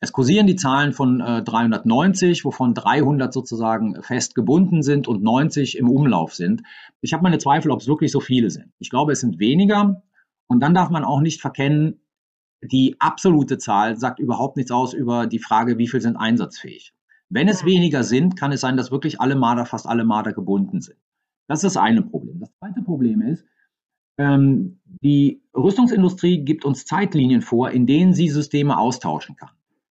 Es 0.00 0.12
kursieren 0.12 0.46
die 0.46 0.56
Zahlen 0.56 0.92
von 0.92 1.20
äh, 1.20 1.42
390, 1.42 2.44
wovon 2.44 2.74
300 2.74 3.32
sozusagen 3.32 4.02
fest 4.02 4.34
gebunden 4.34 4.82
sind 4.82 5.08
und 5.08 5.22
90 5.22 5.78
im 5.78 5.88
Umlauf 5.88 6.34
sind. 6.34 6.62
Ich 7.00 7.12
habe 7.12 7.22
meine 7.22 7.38
Zweifel, 7.38 7.70
ob 7.70 7.80
es 7.80 7.86
wirklich 7.86 8.10
so 8.10 8.18
viele 8.20 8.50
sind. 8.50 8.72
Ich 8.78 8.90
glaube, 8.90 9.12
es 9.12 9.20
sind 9.20 9.38
weniger. 9.38 10.02
Und 10.48 10.60
dann 10.60 10.74
darf 10.74 10.90
man 10.90 11.04
auch 11.04 11.20
nicht 11.20 11.40
verkennen, 11.40 12.01
die 12.62 12.96
absolute 13.00 13.58
Zahl 13.58 13.96
sagt 13.96 14.18
überhaupt 14.18 14.56
nichts 14.56 14.70
aus 14.70 14.94
über 14.94 15.26
die 15.26 15.38
Frage, 15.38 15.78
wie 15.78 15.88
viel 15.88 16.00
sind 16.00 16.16
einsatzfähig. 16.16 16.92
Wenn 17.28 17.48
es 17.48 17.64
weniger 17.64 18.04
sind, 18.04 18.36
kann 18.36 18.52
es 18.52 18.60
sein, 18.60 18.76
dass 18.76 18.90
wirklich 18.90 19.20
alle 19.20 19.34
Marder, 19.34 19.66
fast 19.66 19.86
alle 19.86 20.04
Marder 20.04 20.32
gebunden 20.32 20.80
sind. 20.80 20.98
Das 21.48 21.64
ist 21.64 21.74
das 21.74 21.82
eine 21.82 22.02
Problem. 22.02 22.40
Das 22.40 22.52
zweite 22.58 22.82
Problem 22.82 23.20
ist, 23.22 23.44
ähm, 24.18 24.80
die 24.84 25.42
Rüstungsindustrie 25.56 26.44
gibt 26.44 26.64
uns 26.64 26.84
Zeitlinien 26.84 27.42
vor, 27.42 27.70
in 27.70 27.86
denen 27.86 28.12
sie 28.12 28.28
Systeme 28.28 28.78
austauschen 28.78 29.36
kann. 29.36 29.50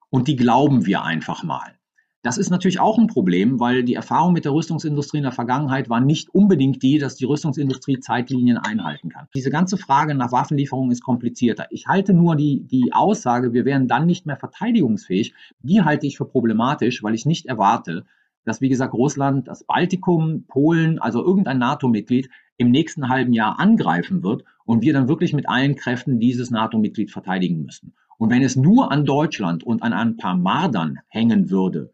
Und 0.09 0.27
die 0.27 0.35
glauben 0.35 0.85
wir 0.85 1.03
einfach 1.03 1.43
mal. 1.43 1.77
Das 2.23 2.37
ist 2.37 2.51
natürlich 2.51 2.79
auch 2.79 2.99
ein 2.99 3.07
Problem, 3.07 3.59
weil 3.59 3.83
die 3.83 3.95
Erfahrung 3.95 4.33
mit 4.33 4.45
der 4.45 4.53
Rüstungsindustrie 4.53 5.17
in 5.17 5.23
der 5.23 5.31
Vergangenheit 5.31 5.89
war 5.89 5.99
nicht 5.99 6.29
unbedingt 6.29 6.83
die, 6.83 6.99
dass 6.99 7.15
die 7.15 7.25
Rüstungsindustrie 7.25 7.99
Zeitlinien 7.99 8.59
einhalten 8.59 9.09
kann. 9.09 9.27
Diese 9.33 9.49
ganze 9.49 9.75
Frage 9.75 10.13
nach 10.13 10.31
Waffenlieferungen 10.31 10.91
ist 10.91 11.01
komplizierter. 11.01 11.65
Ich 11.71 11.87
halte 11.87 12.13
nur 12.13 12.35
die, 12.35 12.61
die 12.67 12.93
Aussage, 12.93 13.53
wir 13.53 13.65
wären 13.65 13.87
dann 13.87 14.05
nicht 14.05 14.27
mehr 14.27 14.37
verteidigungsfähig, 14.37 15.33
die 15.63 15.81
halte 15.81 16.05
ich 16.05 16.17
für 16.17 16.25
problematisch, 16.25 17.01
weil 17.01 17.15
ich 17.15 17.25
nicht 17.25 17.47
erwarte, 17.47 18.05
dass, 18.45 18.61
wie 18.61 18.69
gesagt, 18.69 18.93
Russland 18.93 19.47
das 19.47 19.63
Baltikum, 19.63 20.45
Polen, 20.47 20.99
also 20.99 21.25
irgendein 21.25 21.57
NATO-Mitglied 21.57 22.29
im 22.57 22.69
nächsten 22.69 23.09
halben 23.09 23.33
Jahr 23.33 23.59
angreifen 23.59 24.21
wird 24.21 24.43
und 24.63 24.83
wir 24.83 24.93
dann 24.93 25.07
wirklich 25.07 25.33
mit 25.33 25.49
allen 25.49 25.75
Kräften 25.75 26.19
dieses 26.19 26.51
NATO-Mitglied 26.51 27.09
verteidigen 27.09 27.63
müssen. 27.63 27.93
Und 28.19 28.29
wenn 28.29 28.43
es 28.43 28.55
nur 28.55 28.91
an 28.91 29.05
Deutschland 29.05 29.63
und 29.63 29.81
an 29.81 29.93
ein 29.93 30.17
paar 30.17 30.37
Mardern 30.37 30.99
hängen 31.07 31.49
würde, 31.49 31.91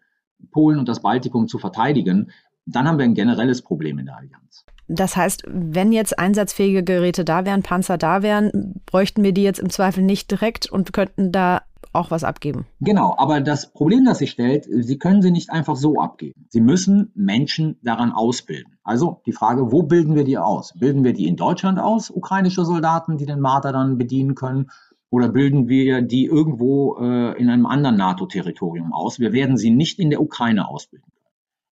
Polen 0.52 0.80
und 0.80 0.88
das 0.88 1.02
Baltikum 1.02 1.48
zu 1.48 1.58
verteidigen, 1.58 2.32
dann 2.66 2.88
haben 2.88 2.98
wir 2.98 3.06
ein 3.06 3.14
generelles 3.14 3.62
Problem 3.62 4.00
in 4.00 4.06
der 4.06 4.18
Allianz. 4.18 4.66
Das 4.90 5.18
heißt, 5.18 5.44
wenn 5.48 5.92
jetzt 5.92 6.18
einsatzfähige 6.18 6.84
Geräte 6.84 7.26
da 7.26 7.46
wären, 7.46 7.62
Panzer 7.62 7.98
da 7.98 8.22
wären, 8.22 8.82
bräuchten 8.86 9.24
wir 9.24 9.34
die 9.34 9.44
jetzt 9.44 9.60
im 9.60 9.70
Zweifel 9.70 10.04
nicht 10.04 10.32
direkt 10.32 10.72
und 10.72 10.94
könnten 10.94 11.32
da 11.32 11.62
auch 11.94 12.12
was 12.12 12.24
abgeben. 12.24 12.66
Genau, 12.80 13.16
aber 13.18 13.42
das 13.42 13.74
Problem, 13.74 14.06
das 14.06 14.20
sich 14.20 14.32
stellt, 14.32 14.66
Sie 14.70 14.98
können 14.98 15.22
sie 15.22 15.32
nicht 15.32 15.50
einfach 15.50 15.76
so 15.76 16.00
abgeben. 16.00 16.48
Sie 16.50 16.62
müssen 16.62 17.12
Menschen 17.16 17.78
daran 17.82 18.12
ausbilden. 18.12 18.78
Also 18.84 19.22
die 19.26 19.32
Frage, 19.34 19.72
wo 19.72 19.84
bilden 19.84 20.16
wir 20.16 20.24
die 20.24 20.38
aus? 20.38 20.74
Bilden 20.78 21.04
wir 21.04 21.14
die 21.14 21.28
in 21.28 21.36
Deutschland 21.36 21.80
aus, 21.80 22.10
ukrainische 22.10 22.66
Soldaten, 22.66 23.18
die 23.18 23.26
den 23.26 23.40
Marder 23.40 23.72
dann 23.72 23.98
bedienen 23.98 24.36
können? 24.36 24.70
Oder 25.10 25.30
bilden 25.30 25.70
wir 25.70 26.02
die 26.02 26.26
irgendwo 26.26 26.98
äh, 27.00 27.40
in 27.40 27.50
einem 27.50 27.66
anderen 27.66 27.96
NATO-Territorium 27.96 28.94
aus? 28.94 29.20
Wir 29.20 29.32
werden 29.32 29.58
sie 29.58 29.70
nicht 29.70 30.00
in 30.00 30.10
der 30.10 30.22
Ukraine 30.22 30.68
ausbilden. 30.68 31.12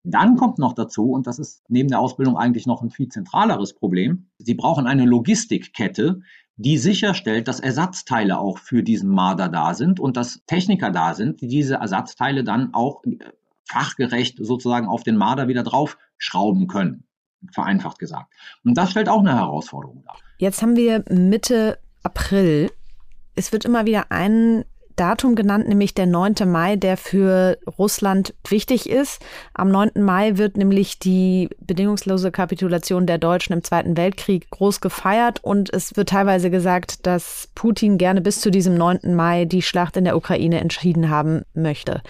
Dann 0.04 0.36
kommt 0.36 0.60
noch 0.60 0.74
dazu, 0.74 1.12
und 1.12 1.26
das 1.26 1.40
ist 1.40 1.64
neben 1.68 1.90
der 1.90 2.00
Ausbildung 2.00 2.38
eigentlich 2.38 2.68
noch 2.68 2.84
ein 2.84 2.92
viel 2.92 3.10
zentraleres 3.10 3.74
Problem, 3.74 4.28
Sie 4.38 4.54
brauchen 4.54 4.86
eine 4.86 5.04
Logistikkette, 5.04 6.22
die 6.58 6.78
sicherstellt, 6.78 7.48
dass 7.48 7.60
Ersatzteile 7.60 8.38
auch 8.40 8.60
für 8.60 8.84
diesen 8.84 9.10
Marder 9.10 9.50
da 9.50 9.74
sind 9.74 10.00
und 10.00 10.16
dass 10.16 10.44
Techniker 10.46 10.92
da 10.92 11.16
sind, 11.16 11.42
die 11.42 11.48
diese 11.48 11.76
Ersatzteile 11.76 12.44
dann 12.44 12.74
auch 12.74 13.04
äh, 13.04 13.18
fachgerecht 13.68 14.38
sozusagen 14.40 14.88
auf 14.88 15.04
den 15.04 15.18
Marder 15.18 15.48
wieder 15.48 15.64
draufschrauben 15.64 16.68
können, 16.68 17.04
vereinfacht 17.52 17.98
gesagt. 17.98 18.32
Und 18.64 18.78
das 18.78 18.92
stellt 18.92 19.10
auch 19.10 19.20
eine 19.20 19.36
Herausforderung 19.36 20.04
dar. 20.06 20.16
Jetzt 20.38 20.62
haben 20.62 20.76
wir 20.76 21.04
Mitte 21.10 21.80
April. 22.04 22.70
Es 23.36 23.52
wird 23.52 23.66
immer 23.66 23.86
wieder 23.86 24.06
ein 24.12 24.66
Datum 24.96 25.36
genannt, 25.36 25.68
nämlich 25.68 25.94
der 25.94 26.06
9. 26.06 26.36
Mai, 26.46 26.78
der 26.78 26.96
für 26.96 27.58
Russland 27.78 28.34
wichtig 28.48 28.90
ist. 28.90 29.22
Am 29.54 29.70
9. 29.70 29.92
Mai 29.96 30.38
wird 30.38 30.58
nämlich 30.58 31.00
die 31.00 31.50
bedingungslose 31.60 32.32
Kapitulation 32.32 33.06
der 33.06 33.18
Deutschen 33.18 33.54
im 33.54 33.64
Zweiten 33.64 33.98
Weltkrieg 33.98 34.50
groß 34.52 34.80
gefeiert 34.80 35.44
und 35.44 35.74
es 35.74 35.98
wird 35.98 36.10
teilweise 36.10 36.50
gesagt, 36.50 37.06
dass 37.06 37.50
Putin 37.56 37.98
gerne 37.98 38.22
bis 38.22 38.40
zu 38.40 38.52
diesem 38.52 38.76
9. 38.76 39.16
Mai 39.16 39.46
die 39.46 39.62
Schlacht 39.62 39.98
in 39.98 40.06
der 40.06 40.16
Ukraine 40.16 40.62
entschieden 40.62 41.10
haben 41.10 41.44
möchte. 41.54 42.02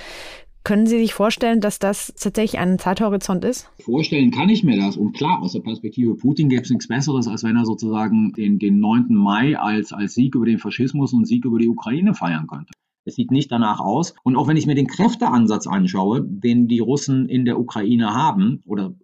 Können 0.65 0.87
Sie 0.87 0.97
sich 0.97 1.13
vorstellen, 1.13 1.61
dass 1.61 1.77
das 1.77 2.11
tatsächlich 2.19 2.59
ein 2.59 2.79
Zeithorizont 2.79 3.45
ist? 3.45 3.69
Vorstellen 3.79 4.31
kann 4.31 4.49
ich 4.49 4.63
mir 4.63 4.75
das. 4.75 4.97
Und 4.97 5.13
klar, 5.13 5.39
aus 5.43 5.53
der 5.53 5.59
Perspektive 5.59 6.15
Putin 6.15 6.49
gäbe 6.49 6.63
es 6.63 6.71
nichts 6.71 6.87
Besseres, 6.87 7.27
als 7.27 7.43
wenn 7.43 7.55
er 7.55 7.65
sozusagen 7.65 8.33
den, 8.33 8.57
den 8.57 8.79
9. 8.79 9.09
Mai 9.09 9.59
als, 9.59 9.93
als 9.93 10.15
Sieg 10.15 10.33
über 10.33 10.47
den 10.47 10.57
Faschismus 10.57 11.13
und 11.13 11.27
Sieg 11.27 11.45
über 11.45 11.59
die 11.59 11.69
Ukraine 11.69 12.15
feiern 12.15 12.47
könnte. 12.47 12.73
Es 13.05 13.13
sieht 13.13 13.29
nicht 13.29 13.51
danach 13.51 13.79
aus. 13.79 14.15
Und 14.23 14.35
auch 14.35 14.47
wenn 14.47 14.57
ich 14.57 14.65
mir 14.65 14.73
den 14.73 14.87
Kräfteansatz 14.87 15.67
anschaue, 15.67 16.23
den 16.23 16.67
die 16.67 16.79
Russen 16.79 17.29
in 17.29 17.45
der 17.45 17.59
Ukraine 17.59 18.15
haben, 18.15 18.63
oder 18.65 18.95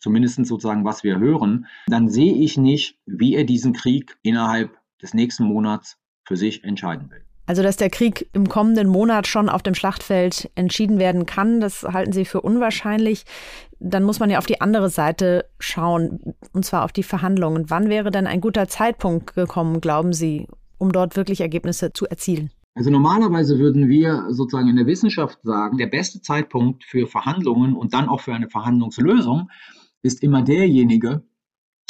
zumindest 0.00 0.42
sozusagen, 0.46 0.86
was 0.86 1.04
wir 1.04 1.18
hören, 1.18 1.66
dann 1.86 2.08
sehe 2.08 2.34
ich 2.34 2.56
nicht, 2.56 2.98
wie 3.04 3.34
er 3.34 3.44
diesen 3.44 3.74
Krieg 3.74 4.16
innerhalb 4.22 4.78
des 5.02 5.12
nächsten 5.12 5.44
Monats 5.44 5.98
für 6.24 6.38
sich 6.38 6.64
entscheiden 6.64 7.10
will. 7.10 7.24
Also, 7.46 7.62
dass 7.62 7.76
der 7.76 7.90
Krieg 7.90 8.28
im 8.32 8.48
kommenden 8.48 8.88
Monat 8.88 9.26
schon 9.26 9.50
auf 9.50 9.62
dem 9.62 9.74
Schlachtfeld 9.74 10.50
entschieden 10.54 10.98
werden 10.98 11.26
kann, 11.26 11.60
das 11.60 11.82
halten 11.82 12.12
Sie 12.12 12.24
für 12.24 12.40
unwahrscheinlich. 12.40 13.24
Dann 13.80 14.02
muss 14.02 14.18
man 14.18 14.30
ja 14.30 14.38
auf 14.38 14.46
die 14.46 14.62
andere 14.62 14.88
Seite 14.88 15.44
schauen, 15.58 16.34
und 16.52 16.64
zwar 16.64 16.84
auf 16.84 16.92
die 16.92 17.02
Verhandlungen. 17.02 17.68
Wann 17.68 17.90
wäre 17.90 18.10
denn 18.10 18.26
ein 18.26 18.40
guter 18.40 18.66
Zeitpunkt 18.66 19.34
gekommen, 19.34 19.82
glauben 19.82 20.14
Sie, 20.14 20.48
um 20.78 20.90
dort 20.90 21.16
wirklich 21.16 21.42
Ergebnisse 21.42 21.92
zu 21.92 22.06
erzielen? 22.06 22.50
Also 22.74 22.90
normalerweise 22.90 23.58
würden 23.58 23.88
wir 23.88 24.26
sozusagen 24.30 24.68
in 24.68 24.76
der 24.76 24.86
Wissenschaft 24.86 25.38
sagen, 25.42 25.76
der 25.76 25.86
beste 25.86 26.22
Zeitpunkt 26.22 26.82
für 26.84 27.06
Verhandlungen 27.06 27.76
und 27.76 27.94
dann 27.94 28.08
auch 28.08 28.20
für 28.20 28.34
eine 28.34 28.48
Verhandlungslösung 28.48 29.50
ist 30.02 30.22
immer 30.22 30.42
derjenige, 30.42 31.22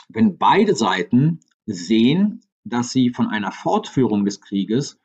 wenn 0.08 0.36
beide 0.36 0.74
Seiten 0.74 1.40
sehen, 1.64 2.42
dass 2.64 2.90
sie 2.90 3.10
von 3.10 3.28
einer 3.28 3.50
Fortführung 3.50 4.24
des 4.24 4.40
Krieges 4.40 4.98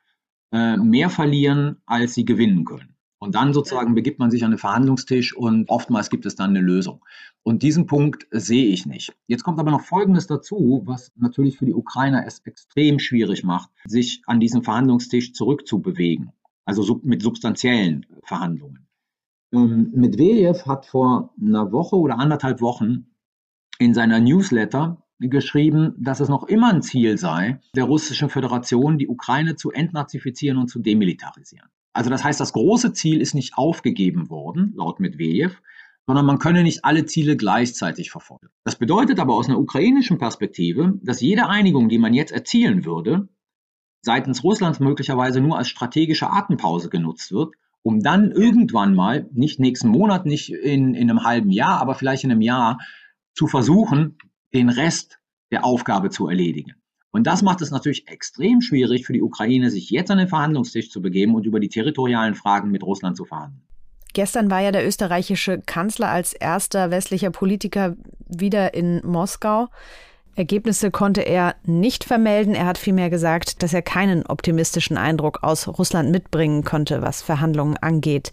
äh, 0.52 0.76
mehr 0.76 1.10
verlieren, 1.10 1.76
als 1.86 2.14
sie 2.14 2.24
gewinnen 2.24 2.64
können. 2.64 2.94
Und 3.18 3.34
dann 3.34 3.52
sozusagen 3.52 3.94
begibt 3.94 4.18
man 4.18 4.30
sich 4.30 4.44
an 4.44 4.50
den 4.50 4.58
Verhandlungstisch 4.58 5.36
und 5.36 5.68
oftmals 5.68 6.08
gibt 6.08 6.24
es 6.24 6.36
dann 6.36 6.50
eine 6.50 6.60
Lösung. 6.60 7.04
Und 7.42 7.62
diesen 7.62 7.86
Punkt 7.86 8.26
sehe 8.30 8.66
ich 8.66 8.86
nicht. 8.86 9.14
Jetzt 9.26 9.44
kommt 9.44 9.60
aber 9.60 9.70
noch 9.70 9.82
Folgendes 9.82 10.26
dazu, 10.26 10.82
was 10.86 11.12
natürlich 11.16 11.58
für 11.58 11.66
die 11.66 11.74
Ukrainer 11.74 12.24
es 12.26 12.40
extrem 12.40 12.98
schwierig 12.98 13.44
macht, 13.44 13.68
sich 13.84 14.22
an 14.26 14.40
diesen 14.40 14.62
Verhandlungstisch 14.62 15.34
zurückzubewegen. 15.34 16.32
Also 16.64 17.00
mit 17.02 17.20
substanziellen 17.20 18.06
Verhandlungen. 18.22 18.86
Ähm, 19.52 19.90
Medvedev 19.92 20.64
hat 20.64 20.86
vor 20.86 21.34
einer 21.40 21.72
Woche 21.72 21.96
oder 21.96 22.18
anderthalb 22.18 22.62
Wochen 22.62 23.06
in 23.78 23.92
seiner 23.92 24.20
Newsletter 24.20 25.02
geschrieben, 25.20 25.94
dass 25.98 26.20
es 26.20 26.28
noch 26.28 26.44
immer 26.44 26.72
ein 26.72 26.82
Ziel 26.82 27.18
sei, 27.18 27.60
der 27.76 27.84
russischen 27.84 28.30
Föderation 28.30 28.96
die 28.96 29.08
Ukraine 29.08 29.56
zu 29.56 29.70
entnazifizieren 29.70 30.58
und 30.58 30.68
zu 30.68 30.78
demilitarisieren. 30.78 31.68
Also 31.92 32.08
das 32.08 32.24
heißt, 32.24 32.40
das 32.40 32.52
große 32.52 32.92
Ziel 32.92 33.20
ist 33.20 33.34
nicht 33.34 33.56
aufgegeben 33.56 34.30
worden, 34.30 34.72
laut 34.76 35.00
Medvedev, 35.00 35.60
sondern 36.06 36.24
man 36.24 36.38
könne 36.38 36.62
nicht 36.62 36.84
alle 36.84 37.04
Ziele 37.04 37.36
gleichzeitig 37.36 38.10
verfolgen. 38.10 38.48
Das 38.64 38.76
bedeutet 38.76 39.20
aber 39.20 39.34
aus 39.34 39.48
einer 39.48 39.58
ukrainischen 39.58 40.18
Perspektive, 40.18 40.98
dass 41.02 41.20
jede 41.20 41.48
Einigung, 41.48 41.88
die 41.88 41.98
man 41.98 42.14
jetzt 42.14 42.32
erzielen 42.32 42.84
würde, 42.84 43.28
seitens 44.02 44.42
Russlands 44.42 44.80
möglicherweise 44.80 45.40
nur 45.40 45.58
als 45.58 45.68
strategische 45.68 46.30
Atempause 46.30 46.88
genutzt 46.88 47.32
wird, 47.32 47.54
um 47.82 48.00
dann 48.00 48.30
irgendwann 48.30 48.94
mal, 48.94 49.28
nicht 49.32 49.60
nächsten 49.60 49.88
Monat, 49.88 50.26
nicht 50.26 50.52
in, 50.52 50.94
in 50.94 51.10
einem 51.10 51.24
halben 51.24 51.50
Jahr, 51.50 51.80
aber 51.80 51.94
vielleicht 51.94 52.24
in 52.24 52.30
einem 52.30 52.42
Jahr, 52.42 52.78
zu 53.32 53.46
versuchen, 53.46 54.18
den 54.52 54.68
Rest 54.68 55.18
der 55.50 55.64
Aufgabe 55.64 56.10
zu 56.10 56.28
erledigen. 56.28 56.74
Und 57.12 57.26
das 57.26 57.42
macht 57.42 57.60
es 57.60 57.70
natürlich 57.70 58.06
extrem 58.08 58.60
schwierig 58.60 59.04
für 59.04 59.12
die 59.12 59.22
Ukraine, 59.22 59.70
sich 59.70 59.90
jetzt 59.90 60.10
an 60.10 60.18
den 60.18 60.28
Verhandlungstisch 60.28 60.90
zu 60.90 61.02
begeben 61.02 61.34
und 61.34 61.44
über 61.44 61.58
die 61.58 61.68
territorialen 61.68 62.34
Fragen 62.34 62.70
mit 62.70 62.84
Russland 62.84 63.16
zu 63.16 63.24
verhandeln. 63.24 63.62
Gestern 64.12 64.50
war 64.50 64.60
ja 64.60 64.72
der 64.72 64.86
österreichische 64.86 65.60
Kanzler 65.60 66.08
als 66.08 66.32
erster 66.32 66.90
westlicher 66.90 67.30
Politiker 67.30 67.96
wieder 68.26 68.74
in 68.74 69.00
Moskau. 69.04 69.68
Ergebnisse 70.36 70.90
konnte 70.90 71.22
er 71.22 71.56
nicht 71.64 72.04
vermelden. 72.04 72.54
Er 72.54 72.66
hat 72.66 72.78
vielmehr 72.78 73.10
gesagt, 73.10 73.62
dass 73.62 73.74
er 73.74 73.82
keinen 73.82 74.24
optimistischen 74.26 74.96
Eindruck 74.96 75.42
aus 75.42 75.68
Russland 75.68 76.10
mitbringen 76.10 76.64
konnte, 76.64 77.02
was 77.02 77.22
Verhandlungen 77.22 77.76
angeht. 77.76 78.32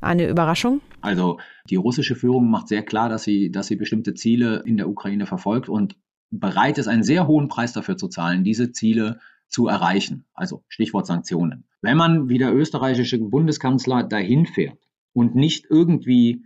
Eine 0.00 0.28
Überraschung? 0.28 0.80
Also 1.00 1.38
die 1.68 1.76
russische 1.76 2.16
Führung 2.16 2.50
macht 2.50 2.68
sehr 2.68 2.82
klar, 2.82 3.08
dass 3.08 3.22
sie, 3.22 3.50
dass 3.50 3.66
sie 3.66 3.76
bestimmte 3.76 4.14
Ziele 4.14 4.62
in 4.66 4.76
der 4.76 4.88
Ukraine 4.88 5.26
verfolgt 5.26 5.68
und 5.68 5.96
bereit 6.30 6.78
ist, 6.78 6.88
einen 6.88 7.02
sehr 7.02 7.26
hohen 7.26 7.48
Preis 7.48 7.72
dafür 7.72 7.96
zu 7.96 8.08
zahlen, 8.08 8.44
diese 8.44 8.72
Ziele 8.72 9.20
zu 9.48 9.68
erreichen. 9.68 10.24
Also 10.34 10.64
Stichwort 10.68 11.06
Sanktionen. 11.06 11.64
Wenn 11.82 11.96
man 11.96 12.28
wie 12.28 12.38
der 12.38 12.54
österreichische 12.54 13.18
Bundeskanzler 13.18 14.02
dahin 14.02 14.46
fährt 14.46 14.78
und 15.12 15.34
nicht 15.34 15.66
irgendwie 15.68 16.44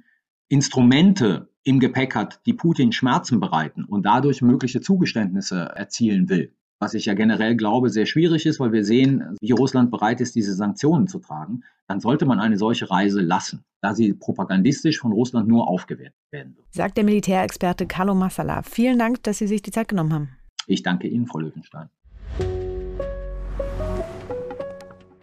Instrumente 0.48 1.50
im 1.62 1.80
Gepäck 1.80 2.14
hat, 2.14 2.40
die 2.46 2.52
Putin 2.52 2.92
Schmerzen 2.92 3.40
bereiten 3.40 3.84
und 3.84 4.04
dadurch 4.06 4.42
mögliche 4.42 4.80
Zugeständnisse 4.80 5.72
erzielen 5.74 6.28
will, 6.28 6.52
was 6.78 6.94
ich 6.94 7.06
ja 7.06 7.14
generell 7.14 7.56
glaube, 7.56 7.90
sehr 7.90 8.06
schwierig 8.06 8.46
ist, 8.46 8.60
weil 8.60 8.72
wir 8.72 8.84
sehen, 8.84 9.36
wie 9.40 9.52
Russland 9.52 9.90
bereit 9.90 10.20
ist, 10.20 10.34
diese 10.34 10.54
Sanktionen 10.54 11.06
zu 11.08 11.18
tragen, 11.18 11.62
dann 11.88 12.00
sollte 12.00 12.26
man 12.26 12.40
eine 12.40 12.58
solche 12.58 12.90
Reise 12.90 13.20
lassen, 13.20 13.64
da 13.80 13.94
sie 13.94 14.12
propagandistisch 14.12 14.98
von 14.98 15.12
Russland 15.12 15.48
nur 15.48 15.68
aufgewertet 15.68 16.16
werden. 16.30 16.56
Sagt 16.70 16.96
der 16.96 17.04
Militärexperte 17.04 17.86
Carlo 17.86 18.14
Massala. 18.14 18.62
Vielen 18.62 18.98
Dank, 18.98 19.22
dass 19.22 19.38
Sie 19.38 19.46
sich 19.46 19.62
die 19.62 19.70
Zeit 19.70 19.88
genommen 19.88 20.12
haben. 20.12 20.28
Ich 20.66 20.82
danke 20.82 21.08
Ihnen, 21.08 21.26
Frau 21.26 21.38
Löwenstein. 21.38 21.88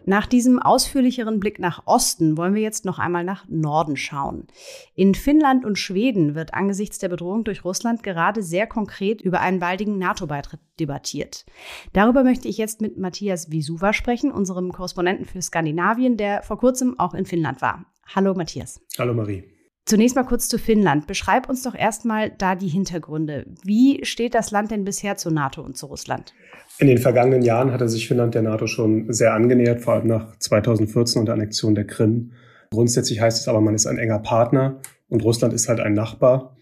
Nach 0.06 0.26
diesem 0.28 0.60
ausführlicheren 0.60 1.40
Blick 1.40 1.60
nach 1.60 1.84
Osten 1.86 2.38
wollen 2.38 2.54
wir 2.54 2.62
jetzt 2.62 2.84
noch 2.84 3.00
einmal 3.00 3.24
nach 3.24 3.46
Norden 3.48 3.96
schauen. 3.96 4.48
In 4.96 5.16
Finnland 5.16 5.64
und 5.66 5.80
Schweden 5.80 6.36
wird 6.36 6.54
angesichts 6.54 7.00
der 7.00 7.10
Bedrohung 7.10 7.44
durch 7.44 7.64
Russland 7.64 8.04
gerade 8.04 8.44
sehr 8.44 8.68
konkret 8.68 9.22
über 9.22 9.40
einen 9.40 9.60
baldigen 9.60 9.98
NATO-Beitritt 9.98 10.60
debattiert. 10.80 11.46
Darüber 11.94 12.24
möchte 12.24 12.48
ich 12.48 12.58
jetzt 12.58 12.82
mit 12.82 12.98
Matthias 12.98 13.50
Visuva 13.52 13.94
sprechen, 13.94 14.32
unserem 14.32 14.72
Korrespondenten 14.72 15.26
für 15.26 15.42
Skandinavien, 15.42 16.18
der 16.18 16.44
vor 16.44 16.58
kurzem 16.58 17.00
auch 17.00 17.14
in 17.14 17.26
Finnland 17.26 17.62
war. 17.62 17.86
Hallo 18.14 18.34
Matthias. 18.34 18.82
Hallo 18.98 19.14
Marie. 19.14 19.44
Zunächst 19.86 20.16
mal 20.16 20.24
kurz 20.24 20.48
zu 20.48 20.58
Finnland. 20.58 21.08
Beschreib 21.08 21.50
uns 21.50 21.64
doch 21.64 21.76
erstmal 21.76 22.32
da 22.32 22.56
die 22.56 22.70
Hintergründe. 22.70 23.46
Wie 23.64 24.06
steht 24.06 24.34
das 24.34 24.52
Land 24.52 24.72
denn 24.72 24.86
bisher 24.86 25.18
zur 25.18 25.34
NATO 25.34 25.62
und 25.62 25.78
zu 25.78 25.88
Russland? 25.88 26.34
In 26.80 26.88
den 26.88 26.98
vergangenen 26.98 27.42
Jahren 27.42 27.72
hatte 27.72 27.90
sich 27.90 28.08
Finnland 28.08 28.34
der 28.34 28.44
NATO 28.44 28.66
schon 28.68 29.12
sehr 29.12 29.34
angenähert, 29.34 29.82
vor 29.82 29.96
allem 29.96 30.08
nach 30.08 30.38
2014 30.40 31.20
und 31.20 31.26
der 31.26 31.36
Annexion 31.36 31.76
der 31.76 31.86
Krim. 31.86 32.32
Grundsätzlich 32.72 33.20
heißt 33.20 33.42
es 33.42 33.48
aber, 33.48 33.60
man 33.60 33.76
ist 33.76 33.86
ein 33.86 33.98
enger 33.98 34.20
Partner 34.20 34.80
und 35.10 35.24
Russland 35.24 35.54
ist 35.54 35.68
halt 35.68 35.82
ein 35.82 35.94
Nachbar. 35.94 36.56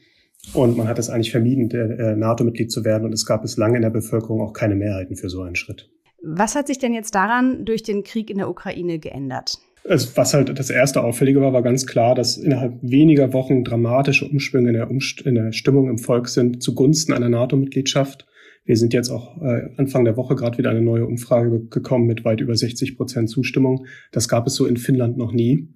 Und 0.53 0.75
man 0.75 0.87
hat 0.87 0.97
es 0.97 1.09
eigentlich 1.09 1.31
vermieden, 1.31 1.69
der 1.69 1.99
äh, 1.99 2.15
NATO-Mitglied 2.15 2.71
zu 2.71 2.83
werden. 2.83 3.05
Und 3.05 3.13
es 3.13 3.27
gab 3.27 3.43
bislang 3.43 3.75
in 3.75 3.83
der 3.83 3.91
Bevölkerung 3.91 4.41
auch 4.41 4.53
keine 4.53 4.75
Mehrheiten 4.75 5.15
für 5.15 5.29
so 5.29 5.43
einen 5.43 5.55
Schritt. 5.55 5.89
Was 6.23 6.55
hat 6.55 6.67
sich 6.67 6.79
denn 6.79 6.93
jetzt 6.93 7.13
daran 7.13 7.65
durch 7.65 7.83
den 7.83 8.03
Krieg 8.03 8.29
in 8.29 8.37
der 8.37 8.49
Ukraine 8.49 8.99
geändert? 8.99 9.59
Also 9.87 10.09
was 10.15 10.33
halt 10.33 10.57
das 10.57 10.69
erste 10.69 11.03
Auffällige 11.03 11.41
war, 11.41 11.53
war 11.53 11.63
ganz 11.63 11.87
klar, 11.87 12.13
dass 12.13 12.37
innerhalb 12.37 12.77
weniger 12.81 13.33
Wochen 13.33 13.63
dramatische 13.63 14.25
Umschwünge 14.25 14.69
in 14.69 14.75
der, 14.75 14.89
Umst 14.91 15.21
in 15.21 15.35
der 15.35 15.51
Stimmung 15.53 15.89
im 15.89 15.97
Volk 15.97 16.29
sind 16.29 16.61
zugunsten 16.61 17.13
einer 17.13 17.29
NATO-Mitgliedschaft. 17.29 18.27
Wir 18.63 18.77
sind 18.77 18.93
jetzt 18.93 19.09
auch 19.09 19.41
äh, 19.41 19.69
Anfang 19.77 20.05
der 20.05 20.17
Woche 20.17 20.35
gerade 20.35 20.59
wieder 20.59 20.69
eine 20.69 20.81
neue 20.81 21.07
Umfrage 21.07 21.65
gekommen 21.67 22.05
mit 22.05 22.23
weit 22.25 22.41
über 22.41 22.55
60 22.55 22.95
Prozent 22.95 23.29
Zustimmung. 23.29 23.87
Das 24.11 24.29
gab 24.29 24.45
es 24.45 24.53
so 24.53 24.67
in 24.67 24.77
Finnland 24.77 25.17
noch 25.17 25.31
nie. 25.31 25.69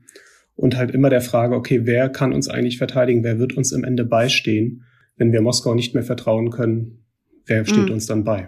Und 0.56 0.78
halt 0.78 0.92
immer 0.92 1.10
der 1.10 1.22
Frage, 1.22 1.56
okay, 1.56 1.82
wer 1.86 2.10
kann 2.10 2.32
uns 2.32 2.48
eigentlich 2.48 2.78
verteidigen? 2.78 3.24
Wer 3.24 3.40
wird 3.40 3.58
uns 3.58 3.72
im 3.72 3.84
Ende 3.84 4.06
beistehen, 4.06 4.84
wenn 5.18 5.32
wir 5.32 5.42
Moskau 5.42 5.74
nicht 5.74 5.96
mehr 5.96 6.04
vertrauen 6.04 6.52
können? 6.52 7.04
Wer 7.46 7.66
steht 7.66 7.88
mhm. 7.88 7.94
uns 7.94 8.06
dann 8.06 8.24
bei? 8.24 8.48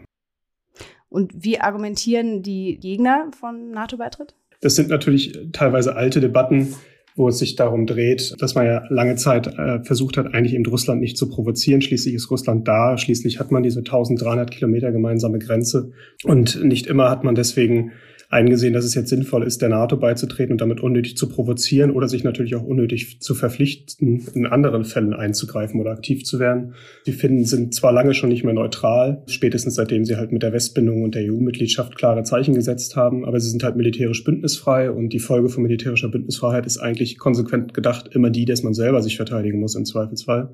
Und 1.09 1.43
wie 1.43 1.59
argumentieren 1.59 2.43
die 2.43 2.77
Gegner 2.79 3.31
von 3.37 3.71
NATO-Beitritt? 3.71 4.35
Das 4.61 4.75
sind 4.75 4.89
natürlich 4.89 5.37
teilweise 5.51 5.95
alte 5.95 6.19
Debatten, 6.19 6.75
wo 7.17 7.27
es 7.27 7.39
sich 7.39 7.55
darum 7.55 7.85
dreht, 7.87 8.35
dass 8.39 8.55
man 8.55 8.65
ja 8.65 8.83
lange 8.89 9.15
Zeit 9.15 9.47
äh, 9.47 9.83
versucht 9.83 10.17
hat, 10.17 10.33
eigentlich 10.33 10.53
eben 10.53 10.65
Russland 10.65 11.01
nicht 11.01 11.17
zu 11.17 11.27
provozieren. 11.27 11.81
Schließlich 11.81 12.13
ist 12.13 12.31
Russland 12.31 12.67
da. 12.67 12.97
Schließlich 12.97 13.39
hat 13.39 13.51
man 13.51 13.63
diese 13.63 13.79
1300 13.79 14.51
Kilometer 14.51 14.91
gemeinsame 14.91 15.39
Grenze. 15.39 15.91
Und 16.23 16.63
nicht 16.63 16.85
immer 16.85 17.09
hat 17.09 17.23
man 17.23 17.35
deswegen 17.35 17.91
eingesehen, 18.29 18.73
dass 18.73 18.83
es 18.83 18.93
jetzt 18.93 19.09
sinnvoll 19.09 19.43
ist, 19.43 19.61
der 19.61 19.69
NATO 19.69 19.95
beizutreten 19.95 20.53
und 20.53 20.61
damit 20.61 20.81
unnötig 20.81 21.15
zu 21.15 21.29
provozieren 21.29 21.91
oder 21.91 22.07
sich 22.07 22.23
natürlich 22.23 22.55
auch 22.55 22.63
unnötig 22.63 23.21
zu 23.21 23.35
verpflichten, 23.35 24.25
in 24.33 24.45
anderen 24.45 24.83
Fällen 24.83 25.13
einzugreifen 25.13 25.79
oder 25.79 25.91
aktiv 25.91 26.25
zu 26.25 26.39
werden. 26.39 26.73
Die 27.05 27.13
Finnen 27.13 27.45
sind 27.45 27.73
zwar 27.73 27.93
lange 27.93 28.13
schon 28.13 28.29
nicht 28.29 28.43
mehr 28.43 28.53
neutral, 28.53 29.23
spätestens 29.27 29.75
seitdem 29.75 30.03
sie 30.03 30.17
halt 30.17 30.33
mit 30.33 30.43
der 30.43 30.51
Westbindung 30.51 31.03
und 31.03 31.15
der 31.15 31.31
EU-Mitgliedschaft 31.31 31.95
klare 31.95 32.23
Zeichen 32.23 32.53
gesetzt 32.53 32.97
haben, 32.97 33.23
aber 33.23 33.39
sie 33.39 33.49
sind 33.49 33.63
halt 33.63 33.77
militärisch 33.77 34.23
bündnisfrei 34.23 34.91
und 34.91 35.13
die 35.13 35.19
Folge 35.19 35.47
von 35.47 35.63
militärischer 35.63 36.09
Bündnisfreiheit 36.09 36.65
ist 36.65 36.79
eigentlich 36.79 37.06
konsequent 37.15 37.73
gedacht 37.73 38.09
immer 38.13 38.29
die, 38.29 38.45
dass 38.45 38.63
man 38.63 38.73
selber 38.73 39.01
sich 39.01 39.17
verteidigen 39.17 39.59
muss 39.59 39.75
im 39.75 39.85
Zweifelsfall. 39.85 40.53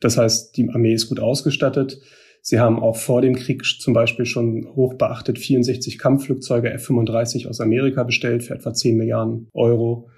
Das 0.00 0.16
heißt, 0.16 0.56
die 0.56 0.68
Armee 0.70 0.94
ist 0.94 1.08
gut 1.08 1.20
ausgestattet. 1.20 2.00
Sie 2.40 2.60
haben 2.60 2.78
auch 2.78 2.96
vor 2.96 3.20
dem 3.20 3.34
Krieg 3.34 3.64
zum 3.64 3.92
Beispiel 3.92 4.24
schon 4.24 4.66
hoch 4.74 4.94
beachtet 4.94 5.38
64 5.38 5.98
Kampfflugzeuge 5.98 6.70
F-35 6.72 7.48
aus 7.48 7.60
Amerika 7.60 8.04
bestellt 8.04 8.42
für 8.42 8.54
etwa 8.54 8.72
10 8.72 8.96
Milliarden 8.96 9.48
Euro. 9.52 10.08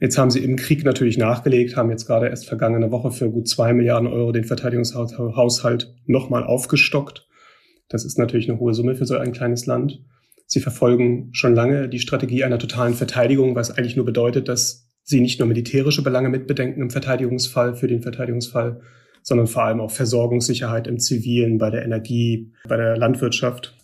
Jetzt 0.00 0.18
haben 0.18 0.30
sie 0.30 0.40
im 0.40 0.56
Krieg 0.56 0.84
natürlich 0.84 1.18
nachgelegt, 1.18 1.76
haben 1.76 1.90
jetzt 1.90 2.06
gerade 2.06 2.28
erst 2.28 2.46
vergangene 2.46 2.90
Woche 2.90 3.10
für 3.10 3.30
gut 3.30 3.48
zwei 3.48 3.72
Milliarden 3.72 4.08
Euro 4.08 4.32
den 4.32 4.44
Verteidigungshaushalt 4.44 5.94
nochmal 6.06 6.44
aufgestockt. 6.44 7.26
Das 7.88 8.04
ist 8.04 8.18
natürlich 8.18 8.48
eine 8.48 8.58
hohe 8.58 8.72
Summe 8.72 8.94
für 8.94 9.04
so 9.04 9.16
ein 9.16 9.32
kleines 9.32 9.66
Land. 9.66 10.02
Sie 10.46 10.60
verfolgen 10.60 11.28
schon 11.32 11.54
lange 11.54 11.88
die 11.88 11.98
Strategie 11.98 12.44
einer 12.44 12.58
totalen 12.58 12.94
Verteidigung, 12.94 13.54
was 13.54 13.70
eigentlich 13.70 13.96
nur 13.96 14.06
bedeutet, 14.06 14.48
dass 14.48 14.89
sie 15.10 15.20
nicht 15.20 15.38
nur 15.38 15.48
militärische 15.48 16.02
Belange 16.02 16.30
mitbedenken 16.30 16.82
im 16.82 16.90
Verteidigungsfall, 16.90 17.74
für 17.74 17.88
den 17.88 18.00
Verteidigungsfall, 18.00 18.80
sondern 19.22 19.46
vor 19.46 19.64
allem 19.64 19.80
auch 19.80 19.90
Versorgungssicherheit 19.90 20.86
im 20.86 20.98
Zivilen, 20.98 21.58
bei 21.58 21.70
der 21.70 21.84
Energie, 21.84 22.52
bei 22.66 22.76
der 22.76 22.96
Landwirtschaft 22.96 23.76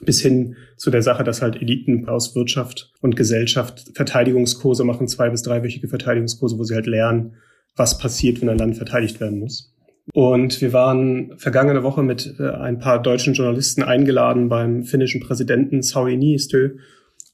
bis 0.00 0.20
hin 0.20 0.56
zu 0.76 0.90
der 0.90 1.02
Sache, 1.02 1.24
dass 1.24 1.40
halt 1.40 1.56
Eliten 1.56 2.06
aus 2.06 2.36
Wirtschaft 2.36 2.92
und 3.00 3.16
Gesellschaft 3.16 3.92
Verteidigungskurse 3.94 4.84
machen, 4.84 5.08
zwei 5.08 5.30
bis 5.30 5.42
dreiwöchige 5.42 5.88
Verteidigungskurse, 5.88 6.58
wo 6.58 6.64
sie 6.64 6.74
halt 6.74 6.86
lernen, 6.86 7.36
was 7.76 7.98
passiert, 7.98 8.40
wenn 8.40 8.50
ein 8.50 8.58
Land 8.58 8.76
verteidigt 8.76 9.20
werden 9.20 9.38
muss. 9.38 9.74
Und 10.12 10.60
wir 10.60 10.72
waren 10.72 11.36
vergangene 11.38 11.82
Woche 11.82 12.02
mit 12.02 12.34
äh, 12.38 12.50
ein 12.50 12.78
paar 12.78 13.02
deutschen 13.02 13.34
Journalisten 13.34 13.82
eingeladen 13.82 14.48
beim 14.48 14.84
finnischen 14.84 15.20
Präsidenten 15.20 15.82
Sauli 15.82 16.16
Niinistö, 16.16 16.76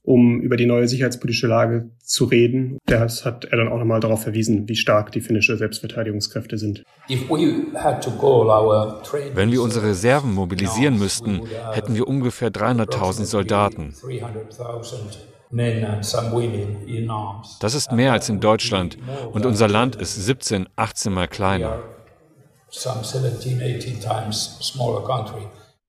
um 0.03 0.41
über 0.41 0.57
die 0.57 0.67
neue 0.67 0.89
sicherheitspolitische 0.89 1.47
Lage 1.47 1.91
zu 2.03 2.25
reden. 2.25 2.79
Das 2.87 3.25
hat 3.25 3.45
er 3.45 3.59
dann 3.59 3.69
auch 3.69 3.79
nochmal 3.79 4.01
darauf 4.01 4.23
verwiesen, 4.23 4.69
wie 4.69 4.75
stark 4.75 5.13
die 5.13 5.21
finnische 5.21 5.57
Selbstverteidigungskräfte 5.57 6.59
sind. 6.59 6.83
Wenn 9.35 9.53
wir 9.53 9.63
unsere 9.63 9.87
Reserven 9.87 10.35
mobilisieren 10.35 10.99
müssten, 10.99 11.43
hätten 11.73 11.95
wir 11.95 12.09
ungefähr 12.09 12.51
300.000 12.51 13.25
Soldaten. 13.25 13.95
Das 17.61 17.75
ist 17.75 17.93
mehr 17.93 18.13
als 18.13 18.29
in 18.29 18.41
Deutschland 18.41 18.97
und 19.33 19.47
unser 19.47 19.69
Land 19.69 19.97
ist 19.97 20.15
17, 20.15 20.67
18 20.77 21.13
Mal 21.13 21.29
kleiner. 21.29 21.81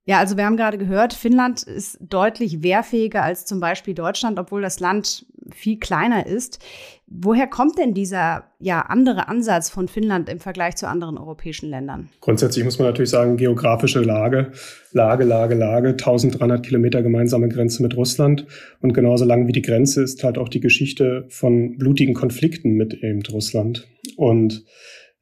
Ja, 0.06 0.20
also 0.20 0.36
wir 0.36 0.46
haben 0.46 0.58
gerade 0.58 0.78
gehört, 0.78 1.14
Finnland 1.14 1.64
ist 1.64 1.98
deutlich 2.02 2.62
wehrfähiger 2.62 3.24
als 3.24 3.46
zum 3.46 3.62
Beispiel 3.62 3.94
Deutschland, 3.94 4.38
obwohl 4.38 4.62
das 4.62 4.82
Land 4.82 5.26
viel 5.52 5.80
kleiner 5.80 6.26
ist. 6.26 6.60
Woher 7.08 7.48
kommt 7.48 7.78
denn 7.78 7.94
dieser 7.94 8.46
ja, 8.60 8.82
andere 8.82 9.30
Ansatz 9.30 9.70
von 9.70 9.88
Finnland 9.88 10.28
im 10.28 10.40
Vergleich 10.40 10.76
zu 10.76 10.88
anderen 10.88 11.18
europäischen 11.18 11.70
Ländern? 11.70 12.10
Grundsätzlich 12.20 12.66
muss 12.66 12.80
man 12.80 12.88
natürlich 12.88 13.12
sagen, 13.12 13.38
geografische 13.38 14.02
Lage, 14.02 14.52
Lage, 14.92 15.24
Lage, 15.24 15.56
Lage, 15.56 15.90
1300 15.90 16.66
Kilometer 16.66 17.02
gemeinsame 17.02 17.48
Grenze 17.48 17.82
mit 17.82 17.96
Russland. 17.96 18.46
Und 18.82 18.94
genauso 18.94 19.24
lang 19.24 19.48
wie 19.48 19.54
die 19.54 19.62
Grenze 19.62 20.04
ist 20.04 20.24
halt 20.24 20.38
auch 20.38 20.50
die 20.50 20.60
Geschichte 20.60 21.26
von 21.30 21.78
blutigen 21.78 22.14
Konflikten 22.14 22.72
mit 22.72 22.94
eben 22.94 23.22
Russland. 23.32 23.88
Und 24.18 24.66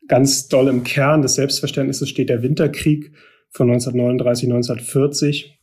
ganz 0.07 0.47
doll 0.47 0.69
im 0.69 0.83
Kern 0.83 1.21
des 1.21 1.35
Selbstverständnisses 1.35 2.09
steht 2.09 2.29
der 2.29 2.41
Winterkrieg 2.41 3.11
von 3.51 3.69
1939, 3.69 4.45
1940. 4.45 5.59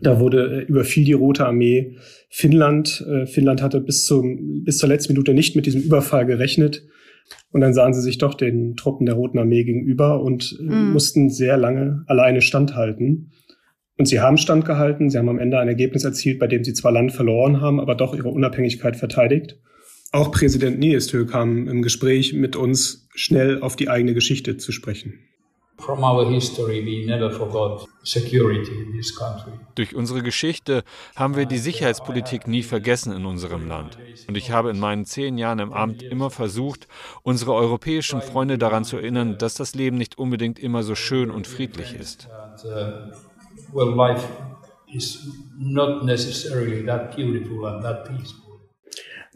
Da 0.00 0.20
wurde 0.20 0.62
äh, 0.62 0.64
überfiel 0.64 1.04
die 1.04 1.14
Rote 1.14 1.46
Armee 1.46 1.96
Finnland. 2.28 3.04
Äh, 3.08 3.26
Finnland 3.26 3.62
hatte 3.62 3.80
bis 3.80 4.04
zum 4.04 4.62
bis 4.64 4.78
zur 4.78 4.88
letzten 4.88 5.14
Minute 5.14 5.32
nicht 5.32 5.56
mit 5.56 5.66
diesem 5.66 5.82
Überfall 5.82 6.26
gerechnet. 6.26 6.86
Und 7.50 7.60
dann 7.60 7.74
sahen 7.74 7.94
sie 7.94 8.02
sich 8.02 8.18
doch 8.18 8.34
den 8.34 8.76
Truppen 8.76 9.06
der 9.06 9.14
Roten 9.14 9.38
Armee 9.38 9.64
gegenüber 9.64 10.22
und 10.22 10.56
äh, 10.60 10.62
mhm. 10.62 10.92
mussten 10.92 11.30
sehr 11.30 11.56
lange 11.56 12.04
alleine 12.06 12.42
standhalten. 12.42 13.32
Und 13.98 14.06
sie 14.06 14.20
haben 14.20 14.36
standgehalten. 14.36 15.08
Sie 15.08 15.16
haben 15.16 15.30
am 15.30 15.38
Ende 15.38 15.58
ein 15.58 15.68
Ergebnis 15.68 16.04
erzielt, 16.04 16.38
bei 16.38 16.46
dem 16.46 16.62
sie 16.62 16.74
zwar 16.74 16.92
Land 16.92 17.12
verloren 17.12 17.62
haben, 17.62 17.80
aber 17.80 17.94
doch 17.94 18.14
ihre 18.14 18.28
Unabhängigkeit 18.28 18.96
verteidigt. 18.96 19.58
Auch 20.12 20.30
Präsident 20.30 20.78
Niestö 20.78 21.24
kam 21.24 21.66
im 21.66 21.82
Gespräch 21.82 22.34
mit 22.34 22.56
uns 22.56 23.08
schnell 23.14 23.60
auf 23.60 23.74
die 23.74 23.88
eigene 23.88 24.14
Geschichte 24.14 24.56
zu 24.58 24.70
sprechen. 24.70 25.14
Durch 29.74 29.94
unsere 29.94 30.22
Geschichte 30.22 30.84
haben 31.14 31.36
wir 31.36 31.46
die 31.46 31.58
Sicherheitspolitik 31.58 32.46
nie 32.46 32.62
vergessen 32.62 33.12
in 33.12 33.26
unserem 33.26 33.68
Land. 33.68 33.98
Und 34.26 34.36
ich 34.36 34.50
habe 34.50 34.70
in 34.70 34.78
meinen 34.78 35.04
zehn 35.04 35.36
Jahren 35.38 35.58
im 35.58 35.72
Amt 35.72 36.02
immer 36.02 36.30
versucht, 36.30 36.88
unsere 37.22 37.52
europäischen 37.54 38.22
Freunde 38.22 38.58
daran 38.58 38.84
zu 38.84 38.96
erinnern, 38.96 39.36
dass 39.38 39.54
das 39.54 39.74
Leben 39.74 39.98
nicht 39.98 40.18
unbedingt 40.18 40.58
immer 40.58 40.82
so 40.82 40.94
schön 40.94 41.30
und 41.30 41.46
friedlich 41.46 41.94
ist. 41.94 42.28
Well, 43.72 43.94
life 43.94 44.26
is 44.92 45.26
not 45.58 46.04
necessarily 46.04 46.84
that 46.84 47.16
beautiful 47.16 47.66
and 47.66 47.82
that 47.82 48.04
peaceful. 48.04 48.45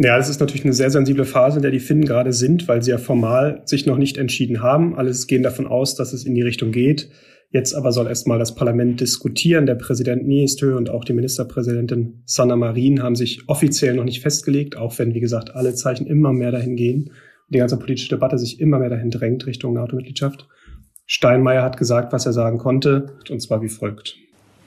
Ja, 0.03 0.17
das 0.17 0.31
ist 0.31 0.41
natürlich 0.41 0.65
eine 0.65 0.73
sehr 0.73 0.91
sensible 0.91 1.27
Phase, 1.27 1.59
in 1.59 1.63
der 1.63 1.71
die 1.71 1.79
Finnen 1.79 2.07
gerade 2.07 2.33
sind, 2.33 2.69
weil 2.69 2.83
sie 2.83 2.91
ja 2.91 2.97
formal 2.97 3.61
sich 3.67 3.85
noch 3.85 3.99
nicht 3.99 4.17
entschieden 4.17 4.63
haben. 4.63 4.97
Alles 4.97 5.27
gehen 5.27 5.43
davon 5.43 5.67
aus, 5.67 5.95
dass 5.95 6.15
es 6.15 6.25
in 6.25 6.35
die 6.35 6.41
Richtung 6.41 6.73
geht. 6.73 7.11
Jetzt 7.51 7.75
aber 7.75 7.93
soll 7.93 8.07
erstmal 8.07 8.39
das 8.39 8.55
Parlament 8.55 9.03
diskutieren. 9.03 9.67
Der 9.67 9.75
Präsident 9.75 10.27
Niinistö 10.27 10.75
und 10.75 10.89
auch 10.89 11.05
die 11.05 11.13
Ministerpräsidentin 11.13 12.23
Sanna 12.25 12.57
Marin 12.57 13.03
haben 13.03 13.15
sich 13.15 13.43
offiziell 13.47 13.93
noch 13.93 14.05
nicht 14.05 14.23
festgelegt, 14.23 14.75
auch 14.75 14.99
wenn, 14.99 15.13
wie 15.13 15.21
gesagt, 15.21 15.55
alle 15.55 15.75
Zeichen 15.75 16.07
immer 16.07 16.33
mehr 16.33 16.51
dahin 16.51 16.77
gehen 16.77 17.09
und 17.11 17.55
die 17.55 17.59
ganze 17.59 17.79
politische 17.79 18.09
Debatte 18.09 18.39
sich 18.39 18.59
immer 18.59 18.79
mehr 18.79 18.89
dahin 18.89 19.11
drängt 19.11 19.45
Richtung 19.47 19.75
NATO-Mitgliedschaft. 19.75 20.49
Steinmeier 21.05 21.63
hat 21.63 21.77
gesagt, 21.77 22.15
was 22.15 22.25
er 22.25 22.33
sagen 22.33 22.57
konnte, 22.57 23.19
und 23.29 23.43
zwar 23.43 23.61
wie 23.61 23.69
folgt. 23.69 24.17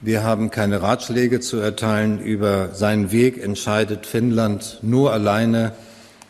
Wir 0.04 0.22
haben 0.22 0.50
keine 0.50 0.82
Ratschläge 0.82 1.40
zu 1.40 1.56
erteilen. 1.56 2.20
Über 2.20 2.74
seinen 2.74 3.10
Weg 3.10 3.42
entscheidet 3.42 4.04
Finnland 4.04 4.80
nur 4.82 5.14
alleine 5.14 5.72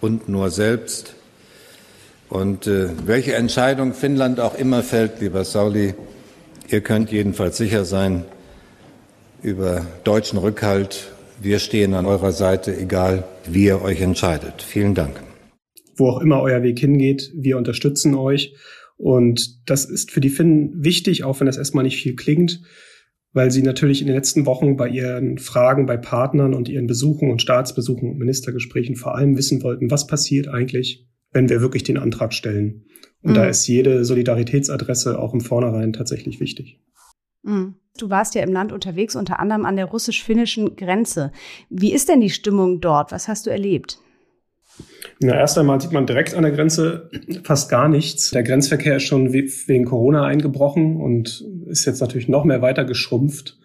und 0.00 0.28
nur 0.28 0.50
selbst. 0.50 1.16
Und 2.28 2.68
äh, 2.68 2.90
welche 3.04 3.34
Entscheidung 3.34 3.92
Finnland 3.92 4.38
auch 4.38 4.56
immer 4.56 4.84
fällt, 4.84 5.20
lieber 5.20 5.42
Sauli, 5.42 5.94
ihr 6.68 6.82
könnt 6.82 7.10
jedenfalls 7.10 7.56
sicher 7.56 7.84
sein 7.84 8.24
über 9.42 9.84
deutschen 10.04 10.38
Rückhalt. 10.38 11.10
Wir 11.42 11.58
stehen 11.58 11.94
an 11.94 12.06
eurer 12.06 12.30
Seite, 12.30 12.78
egal 12.78 13.24
wie 13.44 13.64
ihr 13.64 13.82
euch 13.82 14.00
entscheidet. 14.00 14.62
Vielen 14.62 14.94
Dank. 14.94 15.20
Wo 15.96 16.10
auch 16.10 16.20
immer 16.20 16.40
euer 16.40 16.62
Weg 16.62 16.78
hingeht, 16.78 17.32
wir 17.34 17.56
unterstützen 17.56 18.14
euch. 18.14 18.54
Und 18.96 19.68
das 19.68 19.84
ist 19.84 20.12
für 20.12 20.20
die 20.20 20.30
Finnen 20.30 20.84
wichtig, 20.84 21.24
auch 21.24 21.40
wenn 21.40 21.48
das 21.48 21.56
erstmal 21.56 21.82
nicht 21.82 22.00
viel 22.00 22.14
klingt 22.14 22.60
weil 23.34 23.50
sie 23.50 23.62
natürlich 23.62 24.00
in 24.00 24.06
den 24.06 24.16
letzten 24.16 24.46
Wochen 24.46 24.76
bei 24.76 24.88
ihren 24.88 25.38
Fragen 25.38 25.86
bei 25.86 25.96
Partnern 25.96 26.54
und 26.54 26.68
ihren 26.68 26.86
Besuchen 26.86 27.30
und 27.30 27.42
Staatsbesuchen 27.42 28.08
und 28.08 28.18
Ministergesprächen 28.18 28.96
vor 28.96 29.16
allem 29.16 29.36
wissen 29.36 29.62
wollten, 29.62 29.90
was 29.90 30.06
passiert 30.06 30.48
eigentlich, 30.48 31.06
wenn 31.32 31.48
wir 31.48 31.60
wirklich 31.60 31.82
den 31.82 31.98
Antrag 31.98 32.32
stellen. 32.32 32.86
Und 33.22 33.32
mhm. 33.32 33.34
da 33.34 33.46
ist 33.46 33.66
jede 33.66 34.04
Solidaritätsadresse 34.04 35.18
auch 35.18 35.34
im 35.34 35.40
Vornherein 35.40 35.92
tatsächlich 35.92 36.40
wichtig. 36.40 36.80
Mhm. 37.42 37.74
Du 37.98 38.10
warst 38.10 38.34
ja 38.34 38.42
im 38.42 38.52
Land 38.52 38.72
unterwegs, 38.72 39.14
unter 39.14 39.38
anderem 39.38 39.66
an 39.66 39.76
der 39.76 39.86
russisch-finnischen 39.86 40.74
Grenze. 40.76 41.30
Wie 41.70 41.92
ist 41.92 42.08
denn 42.08 42.20
die 42.20 42.30
Stimmung 42.30 42.80
dort? 42.80 43.12
Was 43.12 43.28
hast 43.28 43.46
du 43.46 43.50
erlebt? 43.50 43.98
Na, 45.20 45.36
erst 45.36 45.56
einmal 45.56 45.80
sieht 45.80 45.92
man 45.92 46.06
direkt 46.06 46.34
an 46.34 46.42
der 46.42 46.52
Grenze 46.52 47.08
fast 47.44 47.70
gar 47.70 47.88
nichts. 47.88 48.30
Der 48.32 48.42
Grenzverkehr 48.42 48.96
ist 48.96 49.04
schon 49.04 49.32
wegen 49.32 49.84
Corona 49.84 50.24
eingebrochen 50.24 50.96
und 50.96 51.44
ist 51.66 51.84
jetzt 51.84 52.00
natürlich 52.00 52.28
noch 52.28 52.44
mehr 52.44 52.62
weiter 52.62 52.84
geschrumpft. 52.84 53.58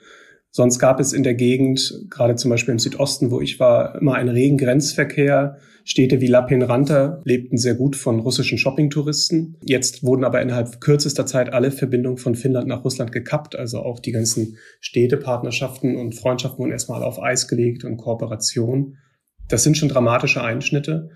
Sonst 0.51 0.79
gab 0.79 0.99
es 0.99 1.13
in 1.13 1.23
der 1.23 1.35
Gegend, 1.35 2.05
gerade 2.09 2.35
zum 2.35 2.49
Beispiel 2.49 2.71
im 2.71 2.79
Südosten, 2.79 3.29
wo 3.29 3.39
ich 3.39 3.59
war, 3.59 3.95
immer 4.01 4.15
einen 4.15 4.29
regen 4.29 4.57
Grenzverkehr. 4.57 5.57
Städte 5.83 6.21
wie 6.21 6.27
Lappeenranta 6.27 7.21
lebten 7.23 7.57
sehr 7.57 7.75
gut 7.75 7.95
von 7.95 8.19
russischen 8.19 8.57
Shoppingtouristen. 8.57 9.57
Jetzt 9.63 10.03
wurden 10.03 10.23
aber 10.23 10.41
innerhalb 10.41 10.81
kürzester 10.81 11.25
Zeit 11.25 11.53
alle 11.53 11.71
Verbindungen 11.71 12.17
von 12.17 12.35
Finnland 12.35 12.67
nach 12.67 12.83
Russland 12.83 13.11
gekappt. 13.11 13.55
Also 13.55 13.79
auch 13.79 13.99
die 13.99 14.11
ganzen 14.11 14.57
Städtepartnerschaften 14.79 15.95
und 15.97 16.15
Freundschaften 16.15 16.59
wurden 16.59 16.71
erstmal 16.71 17.03
auf 17.03 17.21
Eis 17.21 17.47
gelegt 17.47 17.83
und 17.83 17.97
Kooperation. 17.97 18.97
Das 19.49 19.63
sind 19.63 19.77
schon 19.77 19.89
dramatische 19.89 20.41
Einschnitte. 20.41 21.09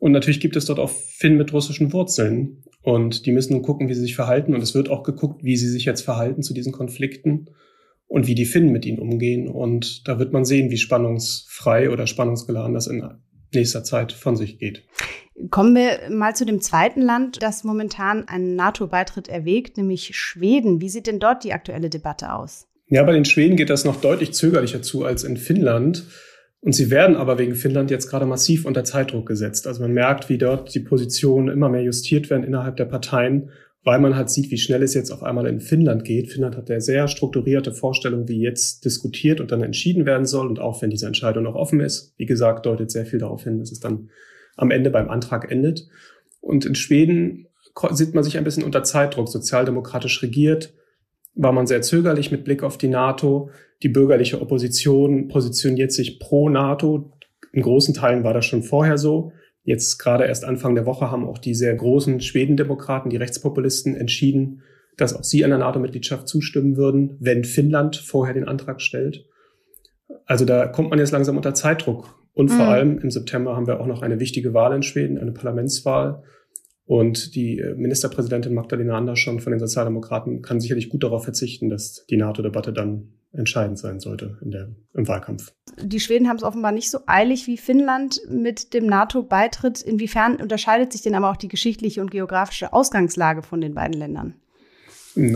Und 0.00 0.12
natürlich 0.12 0.40
gibt 0.40 0.56
es 0.56 0.64
dort 0.64 0.78
auch 0.78 0.90
Finnen 0.90 1.36
mit 1.36 1.52
russischen 1.52 1.92
Wurzeln. 1.92 2.64
Und 2.82 3.26
die 3.26 3.32
müssen 3.32 3.52
nun 3.52 3.62
gucken, 3.62 3.88
wie 3.88 3.94
sie 3.94 4.00
sich 4.00 4.16
verhalten. 4.16 4.54
Und 4.54 4.62
es 4.62 4.74
wird 4.74 4.88
auch 4.88 5.02
geguckt, 5.02 5.44
wie 5.44 5.56
sie 5.56 5.68
sich 5.68 5.84
jetzt 5.84 6.02
verhalten 6.02 6.42
zu 6.42 6.54
diesen 6.54 6.72
Konflikten 6.72 7.50
und 8.06 8.26
wie 8.26 8.34
die 8.34 8.46
Finnen 8.46 8.72
mit 8.72 8.86
ihnen 8.86 8.98
umgehen. 8.98 9.48
Und 9.48 10.08
da 10.08 10.18
wird 10.18 10.32
man 10.32 10.44
sehen, 10.44 10.70
wie 10.70 10.78
spannungsfrei 10.78 11.90
oder 11.90 12.06
spannungsgeladen 12.06 12.74
das 12.74 12.86
in 12.86 13.06
nächster 13.54 13.84
Zeit 13.84 14.12
von 14.12 14.36
sich 14.36 14.58
geht. 14.58 14.84
Kommen 15.50 15.74
wir 15.74 16.10
mal 16.10 16.34
zu 16.34 16.44
dem 16.44 16.60
zweiten 16.60 17.00
Land, 17.00 17.42
das 17.42 17.62
momentan 17.64 18.26
einen 18.26 18.56
NATO-Beitritt 18.56 19.28
erwägt, 19.28 19.76
nämlich 19.76 20.16
Schweden. 20.16 20.80
Wie 20.80 20.88
sieht 20.88 21.06
denn 21.06 21.20
dort 21.20 21.44
die 21.44 21.52
aktuelle 21.52 21.90
Debatte 21.90 22.32
aus? 22.32 22.66
Ja, 22.88 23.02
bei 23.04 23.12
den 23.12 23.24
Schweden 23.24 23.56
geht 23.56 23.70
das 23.70 23.84
noch 23.84 24.00
deutlich 24.00 24.32
zögerlicher 24.32 24.82
zu 24.82 25.04
als 25.04 25.22
in 25.22 25.36
Finnland. 25.36 26.06
Und 26.60 26.72
sie 26.72 26.90
werden 26.90 27.16
aber 27.16 27.38
wegen 27.38 27.54
Finnland 27.54 27.90
jetzt 27.90 28.08
gerade 28.08 28.26
massiv 28.26 28.64
unter 28.64 28.82
Zeitdruck 28.84 29.26
gesetzt. 29.26 29.66
Also 29.66 29.80
man 29.82 29.92
merkt, 29.92 30.28
wie 30.28 30.38
dort 30.38 30.74
die 30.74 30.80
Positionen 30.80 31.48
immer 31.48 31.68
mehr 31.68 31.82
justiert 31.82 32.30
werden 32.30 32.42
innerhalb 32.42 32.76
der 32.76 32.84
Parteien, 32.84 33.50
weil 33.84 34.00
man 34.00 34.16
halt 34.16 34.28
sieht, 34.28 34.50
wie 34.50 34.58
schnell 34.58 34.82
es 34.82 34.92
jetzt 34.92 35.12
auf 35.12 35.22
einmal 35.22 35.46
in 35.46 35.60
Finnland 35.60 36.04
geht. 36.04 36.32
Finnland 36.32 36.56
hat 36.56 36.68
eine 36.70 36.80
sehr 36.80 37.06
strukturierte 37.06 37.72
Vorstellung, 37.72 38.26
wie 38.26 38.40
jetzt 38.40 38.84
diskutiert 38.84 39.40
und 39.40 39.52
dann 39.52 39.62
entschieden 39.62 40.04
werden 40.04 40.26
soll. 40.26 40.48
Und 40.48 40.58
auch 40.58 40.82
wenn 40.82 40.90
diese 40.90 41.06
Entscheidung 41.06 41.44
noch 41.44 41.54
offen 41.54 41.80
ist, 41.80 42.12
wie 42.16 42.26
gesagt, 42.26 42.66
deutet 42.66 42.90
sehr 42.90 43.06
viel 43.06 43.20
darauf 43.20 43.44
hin, 43.44 43.60
dass 43.60 43.70
es 43.70 43.78
dann 43.78 44.10
am 44.56 44.72
Ende 44.72 44.90
beim 44.90 45.08
Antrag 45.08 45.50
endet. 45.50 45.88
Und 46.40 46.66
in 46.66 46.74
Schweden 46.74 47.46
sieht 47.90 48.14
man 48.14 48.24
sich 48.24 48.36
ein 48.36 48.44
bisschen 48.44 48.64
unter 48.64 48.82
Zeitdruck, 48.82 49.28
sozialdemokratisch 49.28 50.22
regiert, 50.22 50.74
war 51.38 51.52
man 51.52 51.66
sehr 51.66 51.80
zögerlich 51.82 52.30
mit 52.30 52.44
Blick 52.44 52.62
auf 52.62 52.76
die 52.76 52.88
NATO. 52.88 53.50
Die 53.82 53.88
bürgerliche 53.88 54.42
Opposition 54.42 55.28
positioniert 55.28 55.92
sich 55.92 56.18
pro 56.18 56.48
NATO. 56.48 57.12
In 57.52 57.62
großen 57.62 57.94
Teilen 57.94 58.24
war 58.24 58.34
das 58.34 58.44
schon 58.44 58.64
vorher 58.64 58.98
so. 58.98 59.32
Jetzt 59.62 59.98
gerade 59.98 60.24
erst 60.24 60.44
Anfang 60.44 60.74
der 60.74 60.84
Woche 60.84 61.10
haben 61.10 61.26
auch 61.26 61.38
die 61.38 61.54
sehr 61.54 61.74
großen 61.74 62.20
Schwedendemokraten, 62.20 63.10
die 63.10 63.16
Rechtspopulisten, 63.16 63.94
entschieden, 63.94 64.62
dass 64.96 65.14
auch 65.14 65.22
sie 65.22 65.44
einer 65.44 65.58
NATO-Mitgliedschaft 65.58 66.26
zustimmen 66.26 66.76
würden, 66.76 67.16
wenn 67.20 67.44
Finnland 67.44 67.96
vorher 67.96 68.34
den 68.34 68.48
Antrag 68.48 68.80
stellt. 68.80 69.26
Also 70.26 70.44
da 70.44 70.66
kommt 70.66 70.90
man 70.90 70.98
jetzt 70.98 71.12
langsam 71.12 71.36
unter 71.36 71.54
Zeitdruck. 71.54 72.18
Und 72.34 72.48
vor 72.48 72.66
mhm. 72.66 72.70
allem 72.70 72.98
im 72.98 73.10
September 73.10 73.54
haben 73.54 73.66
wir 73.66 73.80
auch 73.80 73.86
noch 73.86 74.02
eine 74.02 74.18
wichtige 74.18 74.54
Wahl 74.54 74.74
in 74.74 74.82
Schweden, 74.82 75.18
eine 75.18 75.32
Parlamentswahl. 75.32 76.22
Und 76.88 77.34
die 77.34 77.58
äh, 77.58 77.74
Ministerpräsidentin 77.74 78.54
Magdalena 78.54 78.96
Andersson 78.96 79.40
von 79.40 79.52
den 79.52 79.60
Sozialdemokraten 79.60 80.40
kann 80.40 80.58
sicherlich 80.58 80.88
gut 80.88 81.04
darauf 81.04 81.22
verzichten, 81.22 81.68
dass 81.68 82.06
die 82.06 82.16
NATO-Debatte 82.16 82.72
dann 82.72 83.12
entscheidend 83.30 83.78
sein 83.78 84.00
sollte 84.00 84.38
in 84.40 84.50
der, 84.50 84.70
im 84.94 85.06
Wahlkampf. 85.06 85.52
Die 85.82 86.00
Schweden 86.00 86.28
haben 86.28 86.38
es 86.38 86.42
offenbar 86.42 86.72
nicht 86.72 86.90
so 86.90 87.00
eilig 87.06 87.46
wie 87.46 87.58
Finnland 87.58 88.22
mit 88.30 88.72
dem 88.72 88.86
NATO-Beitritt. 88.86 89.82
Inwiefern 89.82 90.36
unterscheidet 90.36 90.90
sich 90.94 91.02
denn 91.02 91.14
aber 91.14 91.30
auch 91.30 91.36
die 91.36 91.48
geschichtliche 91.48 92.00
und 92.00 92.10
geografische 92.10 92.72
Ausgangslage 92.72 93.42
von 93.42 93.60
den 93.60 93.74
beiden 93.74 93.98
Ländern? 93.98 94.36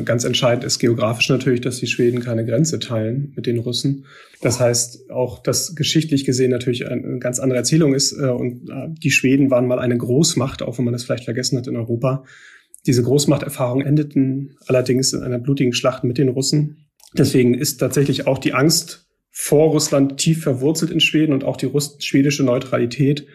Ganz 0.05 0.25
entscheidend 0.25 0.65
ist 0.65 0.79
geografisch 0.79 1.29
natürlich, 1.29 1.61
dass 1.61 1.79
die 1.79 1.87
Schweden 1.87 2.21
keine 2.21 2.45
Grenze 2.45 2.79
teilen 2.79 3.33
mit 3.35 3.47
den 3.47 3.59
Russen. 3.59 4.05
Das 4.41 4.61
heißt 4.61 5.11
auch, 5.11 5.43
dass 5.43 5.75
geschichtlich 5.75 6.25
gesehen 6.25 6.51
natürlich 6.51 6.87
eine 6.87 7.19
ganz 7.19 7.41
andere 7.41 7.59
Erzählung 7.59 7.95
ist. 7.95 8.13
Äh, 8.13 8.27
und 8.27 8.69
äh, 8.71 8.89
die 8.91 9.11
Schweden 9.11 9.51
waren 9.51 9.67
mal 9.67 9.79
eine 9.79 9.97
Großmacht, 9.97 10.63
auch 10.63 10.79
wenn 10.79 10.85
man 10.85 10.93
das 10.93 11.05
vielleicht 11.05 11.25
vergessen 11.25 11.59
hat 11.59 11.67
in 11.67 11.77
Europa. 11.77 12.25
Diese 12.87 13.03
Großmachterfahrungen 13.03 13.87
endeten 13.87 14.57
allerdings 14.67 15.13
in 15.13 15.23
einer 15.23 15.39
blutigen 15.39 15.73
Schlacht 15.73 16.05
mit 16.05 16.19
den 16.19 16.29
Russen. 16.29 16.87
Deswegen 17.17 17.55
ist 17.55 17.79
tatsächlich 17.79 18.27
auch 18.27 18.39
die 18.39 18.55
Angst 18.55 19.09
vor 19.31 19.71
Russland 19.71 20.19
tief 20.19 20.43
verwurzelt 20.43 20.93
in 20.93 21.01
Schweden 21.01 21.33
und 21.33 21.45
auch 21.45 21.57
die 21.57 21.71
schwedische 21.99 22.45
Neutralität 22.45 23.27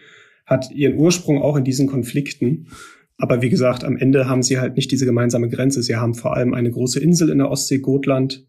hat 0.46 0.70
ihren 0.70 0.96
Ursprung 0.96 1.42
auch 1.42 1.56
in 1.56 1.64
diesen 1.64 1.88
Konflikten. 1.88 2.68
Aber 3.18 3.42
wie 3.42 3.50
gesagt, 3.50 3.84
am 3.84 3.96
Ende 3.96 4.28
haben 4.28 4.42
sie 4.42 4.58
halt 4.58 4.76
nicht 4.76 4.90
diese 4.92 5.04
gemeinsame 5.04 5.48
Grenze. 5.48 5.82
Sie 5.82 5.96
haben 5.96 6.14
vor 6.14 6.36
allem 6.36 6.54
eine 6.54 6.70
große 6.70 7.00
Insel 7.00 7.30
in 7.30 7.38
der 7.38 7.50
Ostsee, 7.50 7.78
Gotland, 7.78 8.46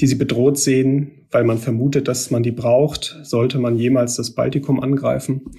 die 0.00 0.06
sie 0.06 0.16
bedroht 0.16 0.58
sehen, 0.58 1.26
weil 1.30 1.44
man 1.44 1.58
vermutet, 1.58 2.08
dass 2.08 2.30
man 2.30 2.42
die 2.42 2.52
braucht, 2.52 3.18
sollte 3.22 3.58
man 3.58 3.76
jemals 3.76 4.16
das 4.16 4.34
Baltikum 4.34 4.80
angreifen. 4.80 5.50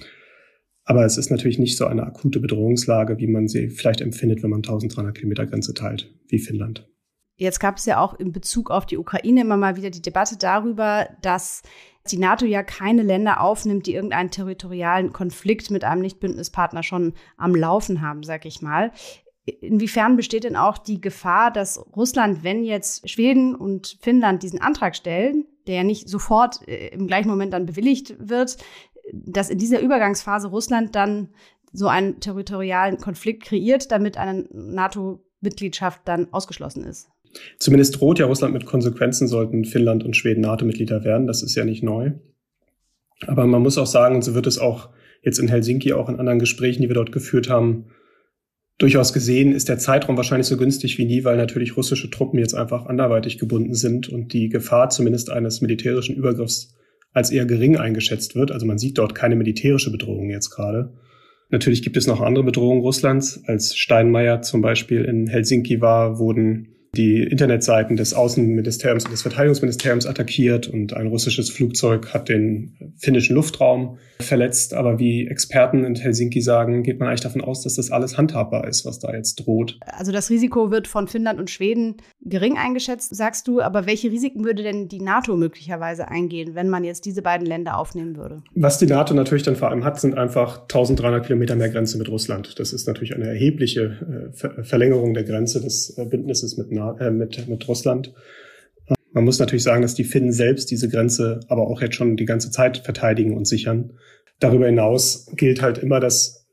Aber 0.84 1.04
es 1.04 1.16
ist 1.16 1.30
natürlich 1.30 1.58
nicht 1.58 1.76
so 1.76 1.86
eine 1.86 2.04
akute 2.04 2.40
Bedrohungslage, 2.40 3.18
wie 3.18 3.26
man 3.26 3.48
sie 3.48 3.70
vielleicht 3.70 4.00
empfindet, 4.00 4.42
wenn 4.42 4.50
man 4.50 4.58
1300 4.58 5.16
Kilometer 5.16 5.46
Grenze 5.46 5.74
teilt, 5.74 6.14
wie 6.28 6.38
Finnland. 6.38 6.88
Jetzt 7.36 7.58
gab 7.58 7.78
es 7.78 7.86
ja 7.86 8.00
auch 8.00 8.14
in 8.14 8.30
Bezug 8.30 8.70
auf 8.70 8.86
die 8.86 8.98
Ukraine 8.98 9.40
immer 9.40 9.56
mal 9.56 9.76
wieder 9.76 9.90
die 9.90 10.02
Debatte 10.02 10.36
darüber, 10.38 11.08
dass 11.22 11.62
die 12.10 12.18
NATO 12.18 12.44
ja 12.44 12.62
keine 12.62 13.02
Länder 13.02 13.40
aufnimmt, 13.40 13.86
die 13.86 13.94
irgendeinen 13.94 14.30
territorialen 14.30 15.12
Konflikt 15.12 15.70
mit 15.70 15.84
einem 15.84 16.02
Nichtbündnispartner 16.02 16.82
schon 16.82 17.14
am 17.36 17.54
Laufen 17.54 18.02
haben, 18.02 18.22
sag 18.22 18.44
ich 18.44 18.60
mal. 18.60 18.92
Inwiefern 19.44 20.16
besteht 20.16 20.44
denn 20.44 20.56
auch 20.56 20.78
die 20.78 21.00
Gefahr, 21.00 21.50
dass 21.50 21.78
Russland, 21.94 22.44
wenn 22.44 22.64
jetzt 22.64 23.08
Schweden 23.08 23.54
und 23.54 23.98
Finnland 24.00 24.42
diesen 24.42 24.60
Antrag 24.60 24.96
stellen, 24.96 25.46
der 25.66 25.76
ja 25.76 25.84
nicht 25.84 26.08
sofort 26.08 26.66
äh, 26.68 26.88
im 26.88 27.06
gleichen 27.06 27.28
Moment 27.28 27.52
dann 27.52 27.66
bewilligt 27.66 28.16
wird, 28.18 28.58
dass 29.12 29.50
in 29.50 29.58
dieser 29.58 29.80
Übergangsphase 29.80 30.48
Russland 30.48 30.94
dann 30.94 31.30
so 31.72 31.88
einen 31.88 32.20
territorialen 32.20 32.98
Konflikt 32.98 33.42
kreiert, 33.44 33.90
damit 33.90 34.16
eine 34.16 34.46
NATO-Mitgliedschaft 34.50 36.02
dann 36.04 36.32
ausgeschlossen 36.32 36.84
ist? 36.84 37.10
Zumindest 37.58 38.00
droht 38.00 38.18
ja 38.18 38.26
Russland 38.26 38.54
mit 38.54 38.66
Konsequenzen, 38.66 39.28
sollten 39.28 39.64
Finnland 39.64 40.04
und 40.04 40.16
Schweden 40.16 40.40
NATO-Mitglieder 40.42 41.04
werden. 41.04 41.26
Das 41.26 41.42
ist 41.42 41.54
ja 41.54 41.64
nicht 41.64 41.82
neu. 41.82 42.12
Aber 43.26 43.46
man 43.46 43.62
muss 43.62 43.78
auch 43.78 43.86
sagen, 43.86 44.16
und 44.16 44.22
so 44.22 44.34
wird 44.34 44.46
es 44.46 44.58
auch 44.58 44.90
jetzt 45.22 45.38
in 45.38 45.48
Helsinki, 45.48 45.92
auch 45.92 46.08
in 46.08 46.18
anderen 46.18 46.38
Gesprächen, 46.38 46.82
die 46.82 46.88
wir 46.88 46.94
dort 46.94 47.12
geführt 47.12 47.48
haben, 47.48 47.86
durchaus 48.78 49.12
gesehen, 49.12 49.52
ist 49.52 49.68
der 49.68 49.78
Zeitraum 49.78 50.16
wahrscheinlich 50.16 50.46
so 50.46 50.56
günstig 50.56 50.98
wie 50.98 51.04
nie, 51.04 51.24
weil 51.24 51.36
natürlich 51.36 51.76
russische 51.76 52.10
Truppen 52.10 52.38
jetzt 52.38 52.54
einfach 52.54 52.86
anderweitig 52.86 53.38
gebunden 53.38 53.74
sind 53.74 54.08
und 54.08 54.32
die 54.32 54.48
Gefahr 54.48 54.90
zumindest 54.90 55.30
eines 55.30 55.60
militärischen 55.60 56.16
Übergriffs 56.16 56.74
als 57.12 57.30
eher 57.30 57.46
gering 57.46 57.76
eingeschätzt 57.76 58.34
wird. 58.34 58.50
Also 58.50 58.66
man 58.66 58.78
sieht 58.78 58.98
dort 58.98 59.14
keine 59.14 59.36
militärische 59.36 59.92
Bedrohung 59.92 60.30
jetzt 60.30 60.50
gerade. 60.50 60.92
Natürlich 61.50 61.82
gibt 61.82 61.96
es 61.96 62.08
noch 62.08 62.20
andere 62.20 62.44
Bedrohungen 62.44 62.80
Russlands. 62.80 63.42
Als 63.46 63.76
Steinmeier 63.76 64.42
zum 64.42 64.60
Beispiel 64.60 65.04
in 65.04 65.28
Helsinki 65.28 65.80
war, 65.80 66.18
wurden 66.18 66.73
die 66.94 67.22
Internetseiten 67.22 67.96
des 67.96 68.14
Außenministeriums 68.14 69.04
und 69.04 69.12
des 69.12 69.22
Verteidigungsministeriums 69.22 70.06
attackiert 70.06 70.68
und 70.68 70.94
ein 70.94 71.08
russisches 71.08 71.50
Flugzeug 71.50 72.14
hat 72.14 72.28
den 72.28 72.94
finnischen 72.96 73.34
Luftraum 73.36 73.98
verletzt. 74.20 74.74
Aber 74.74 74.98
wie 74.98 75.26
Experten 75.26 75.84
in 75.84 75.94
Helsinki 75.94 76.40
sagen, 76.40 76.82
geht 76.82 77.00
man 77.00 77.08
eigentlich 77.08 77.20
davon 77.20 77.40
aus, 77.42 77.62
dass 77.62 77.74
das 77.74 77.90
alles 77.90 78.16
handhabbar 78.16 78.66
ist, 78.68 78.84
was 78.84 78.98
da 78.98 79.14
jetzt 79.14 79.36
droht. 79.36 79.78
Also 79.84 80.12
das 80.12 80.30
Risiko 80.30 80.70
wird 80.70 80.88
von 80.88 81.08
Finnland 81.08 81.38
und 81.38 81.50
Schweden 81.50 81.96
gering 82.22 82.56
eingeschätzt, 82.56 83.14
sagst 83.14 83.48
du. 83.48 83.60
Aber 83.60 83.86
welche 83.86 84.10
Risiken 84.10 84.44
würde 84.44 84.62
denn 84.62 84.88
die 84.88 85.00
NATO 85.00 85.36
möglicherweise 85.36 86.08
eingehen, 86.08 86.54
wenn 86.54 86.68
man 86.68 86.84
jetzt 86.84 87.04
diese 87.04 87.22
beiden 87.22 87.46
Länder 87.46 87.78
aufnehmen 87.78 88.16
würde? 88.16 88.42
Was 88.54 88.78
die 88.78 88.86
NATO 88.86 89.14
natürlich 89.14 89.42
dann 89.42 89.56
vor 89.56 89.70
allem 89.70 89.84
hat, 89.84 90.00
sind 90.00 90.16
einfach 90.16 90.62
1300 90.62 91.26
Kilometer 91.26 91.56
mehr 91.56 91.68
Grenze 91.68 91.98
mit 91.98 92.08
Russland. 92.08 92.58
Das 92.58 92.72
ist 92.72 92.86
natürlich 92.86 93.14
eine 93.14 93.26
erhebliche 93.26 94.30
äh, 94.40 94.62
Verlängerung 94.62 95.14
der 95.14 95.24
Grenze 95.24 95.60
des 95.60 95.96
äh, 95.98 96.04
Bündnisses 96.04 96.56
mit, 96.56 96.70
äh, 96.92 97.10
mit, 97.10 97.48
mit 97.48 97.66
Russland. 97.68 98.12
Man 99.12 99.24
muss 99.24 99.38
natürlich 99.38 99.62
sagen, 99.62 99.82
dass 99.82 99.94
die 99.94 100.04
Finnen 100.04 100.32
selbst 100.32 100.70
diese 100.70 100.88
Grenze 100.88 101.40
aber 101.48 101.68
auch 101.68 101.80
jetzt 101.80 101.94
schon 101.94 102.16
die 102.16 102.24
ganze 102.24 102.50
Zeit 102.50 102.78
verteidigen 102.78 103.36
und 103.36 103.46
sichern. 103.46 103.92
Darüber 104.40 104.66
hinaus 104.66 105.26
gilt 105.36 105.62
halt 105.62 105.78
immer, 105.78 106.00
dass 106.00 106.44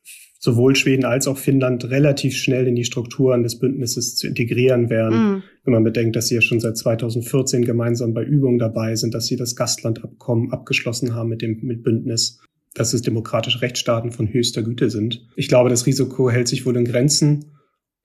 sowohl 0.41 0.75
Schweden 0.75 1.05
als 1.05 1.27
auch 1.27 1.37
Finnland 1.37 1.89
relativ 1.91 2.35
schnell 2.35 2.67
in 2.67 2.75
die 2.75 2.83
Strukturen 2.83 3.43
des 3.43 3.59
Bündnisses 3.59 4.15
zu 4.15 4.27
integrieren 4.27 4.89
werden. 4.89 5.17
Mhm. 5.17 5.43
Wenn 5.63 5.73
man 5.73 5.83
bedenkt, 5.83 6.15
dass 6.15 6.27
sie 6.27 6.35
ja 6.35 6.41
schon 6.41 6.59
seit 6.59 6.77
2014 6.77 7.63
gemeinsam 7.63 8.13
bei 8.13 8.23
Übungen 8.23 8.57
dabei 8.57 8.95
sind, 8.95 9.13
dass 9.13 9.27
sie 9.27 9.35
das 9.35 9.55
Gastlandabkommen 9.55 10.51
abgeschlossen 10.51 11.13
haben 11.13 11.29
mit 11.29 11.43
dem 11.43 11.59
mit 11.61 11.83
Bündnis, 11.83 12.39
dass 12.73 12.93
es 12.93 13.03
demokratische 13.03 13.61
Rechtsstaaten 13.61 14.11
von 14.11 14.33
höchster 14.33 14.63
Güte 14.63 14.89
sind. 14.89 15.27
Ich 15.35 15.47
glaube, 15.47 15.69
das 15.69 15.85
Risiko 15.85 16.31
hält 16.31 16.47
sich 16.47 16.65
wohl 16.65 16.75
in 16.75 16.85
Grenzen. 16.85 17.50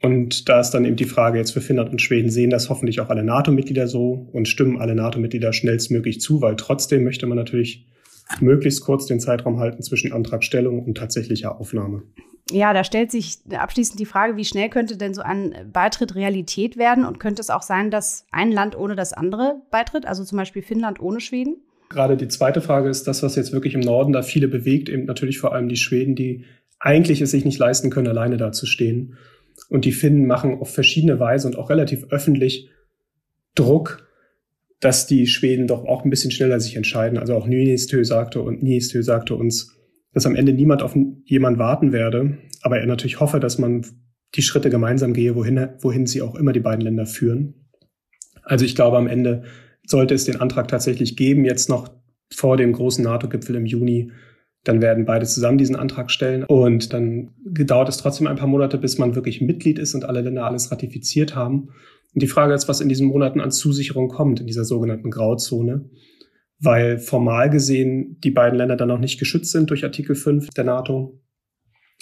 Und 0.03 0.49
da 0.49 0.61
ist 0.61 0.71
dann 0.71 0.85
eben 0.85 0.97
die 0.97 1.07
Frage 1.07 1.39
jetzt 1.39 1.53
für 1.53 1.61
Finnland 1.61 1.91
und 1.91 2.03
Schweden, 2.03 2.31
sehen 2.31 2.51
das 2.51 2.69
hoffentlich 2.69 3.01
auch 3.01 3.09
alle 3.09 3.25
NATO-Mitglieder 3.25 3.89
so 3.89 4.29
und 4.33 4.47
stimmen 4.47 4.79
alle 4.79 4.95
NATO-Mitglieder 4.95 5.53
schnellstmöglich 5.53 6.21
zu, 6.21 6.43
weil 6.43 6.57
trotzdem 6.57 7.05
möchte 7.05 7.27
man 7.27 7.39
natürlich 7.39 7.87
möglichst 8.41 8.83
kurz 8.83 9.07
den 9.07 9.21
Zeitraum 9.21 9.59
halten 9.59 9.83
zwischen 9.83 10.13
Antragstellung 10.13 10.85
und 10.85 10.97
tatsächlicher 10.97 11.59
Aufnahme. 11.59 12.03
Ja, 12.51 12.73
da 12.73 12.85
stellt 12.85 13.11
sich 13.11 13.39
abschließend 13.51 13.99
die 13.99 14.07
Frage, 14.07 14.37
wie 14.37 14.45
schnell 14.45 14.69
könnte 14.69 14.97
denn 14.97 15.15
so 15.15 15.23
ein 15.23 15.53
Beitritt 15.73 16.15
Realität 16.15 16.77
werden 16.77 17.05
und 17.05 17.19
könnte 17.19 17.41
es 17.41 17.51
auch 17.51 17.63
sein, 17.63 17.91
dass 17.91 18.25
ein 18.31 18.53
Land 18.53 18.77
ohne 18.77 18.95
das 18.95 19.13
andere 19.13 19.63
beitritt, 19.71 20.07
also 20.07 20.25
zum 20.25 20.39
Beispiel 20.39 20.63
Finnland 20.63 21.01
ohne 21.01 21.21
Schweden? 21.21 21.57
Gerade 21.89 22.17
die 22.17 22.29
zweite 22.29 22.61
Frage 22.61 22.89
ist 22.89 23.09
das, 23.09 23.23
was 23.23 23.37
jetzt 23.37 23.53
wirklich 23.53 23.75
im 23.75 23.81
Norden 23.81 24.13
da 24.13 24.23
viele 24.23 24.49
bewegt, 24.49 24.89
eben 24.89 25.07
natürlich 25.07 25.39
vor 25.39 25.55
allem 25.55 25.69
die 25.69 25.77
Schweden, 25.77 26.15
die 26.15 26.45
eigentlich 26.79 27.21
es 27.21 27.31
sich 27.31 27.45
nicht 27.45 27.59
leisten 27.59 27.91
können, 27.91 28.09
alleine 28.09 28.37
da 28.37 28.53
zu 28.53 28.67
stehen. 28.67 29.17
Und 29.69 29.85
die 29.85 29.93
Finnen 29.93 30.27
machen 30.27 30.59
auf 30.59 30.73
verschiedene 30.73 31.19
Weise 31.19 31.47
und 31.49 31.57
auch 31.57 31.71
relativ 31.71 32.05
öffentlich 32.11 32.69
Druck, 33.55 34.07
dass 34.81 35.07
die 35.07 35.27
Schweden 35.27 35.67
doch 35.67 35.85
auch 35.85 36.05
ein 36.05 36.11
bisschen 36.11 36.31
schneller 36.31 36.61
sich 36.61 36.77
entscheiden. 36.77 37.19
Also 37.19 37.35
auch 37.35 37.47
Niinistö 37.47 38.05
sagte 38.05 38.43
und 38.43 38.63
Niinistö 38.63 39.03
sagte 39.03 39.35
uns, 39.35 39.77
dass 40.13 40.27
am 40.27 40.35
Ende 40.35 40.53
niemand 40.53 40.83
auf 40.83 40.97
jemand 41.25 41.59
warten 41.59 41.93
werde, 41.93 42.39
aber 42.63 42.79
er 42.79 42.87
natürlich 42.87 43.21
hoffe, 43.21 43.41
dass 43.41 43.59
man 43.59 43.85
die 44.35 44.43
Schritte 44.43 44.71
gemeinsam 44.71 45.13
gehe, 45.13 45.35
wohin, 45.35 45.69
wohin 45.81 46.07
sie 46.07 46.23
auch 46.23 46.35
immer 46.35 46.53
die 46.53 46.61
beiden 46.61 46.83
Länder 46.83 47.07
führen. 47.07 47.69
Also 48.43 48.65
ich 48.65 48.75
glaube, 48.75 48.97
am 48.97 49.07
Ende 49.07 49.45
sollte 49.87 50.15
es 50.15 50.25
den 50.25 50.41
Antrag 50.41 50.69
tatsächlich 50.69 51.17
geben, 51.17 51.45
jetzt 51.45 51.69
noch 51.69 51.91
vor 52.33 52.57
dem 52.57 52.73
großen 52.73 53.05
NATO-Gipfel 53.05 53.57
im 53.57 53.67
Juni, 53.67 54.13
dann 54.67 54.83
werden 54.83 55.05
beide 55.05 55.27
zusammen 55.27 55.59
diesen 55.59 55.77
Antrag 55.77 56.11
stellen 56.11 56.45
und 56.45 56.93
dann 56.93 57.31
dauert 57.45 57.89
es 57.89 57.99
trotzdem 57.99 58.27
ein 58.27 58.37
paar 58.37 58.49
Monate, 58.49 58.79
bis 58.79 58.99
man 58.99 59.15
wirklich 59.15 59.41
Mitglied 59.41 59.79
ist 59.79 59.95
und 59.95 60.05
alle 60.05 60.23
Länder 60.23 60.45
alles 60.45 60.73
ratifiziert 60.73 61.37
haben. 61.37 61.69
Und 62.15 62.23
die 62.23 62.27
Frage 62.27 62.55
ist, 62.55 62.69
was 62.69 62.81
in 62.81 62.89
diesen 62.89 63.07
Monaten 63.07 63.41
an 63.41 63.53
Zusicherung 63.53 64.09
kommt, 64.09 64.41
in 64.41 64.47
dieser 64.47 64.65
sogenannten 64.65 65.11
Grauzone, 65.11 65.89
weil 66.59 66.99
formal 66.99 67.49
gesehen 67.51 68.19
die 68.25 68.31
beiden 68.31 68.59
Länder 68.59 68.77
dann 68.77 68.89
noch 68.89 68.99
nicht 68.99 69.21
geschützt 69.21 69.53
sind 69.53 69.71
durch 69.71 69.85
Artikel 69.85 70.17
5 70.17 70.51
der 70.51 70.65
NATO. 70.65 71.21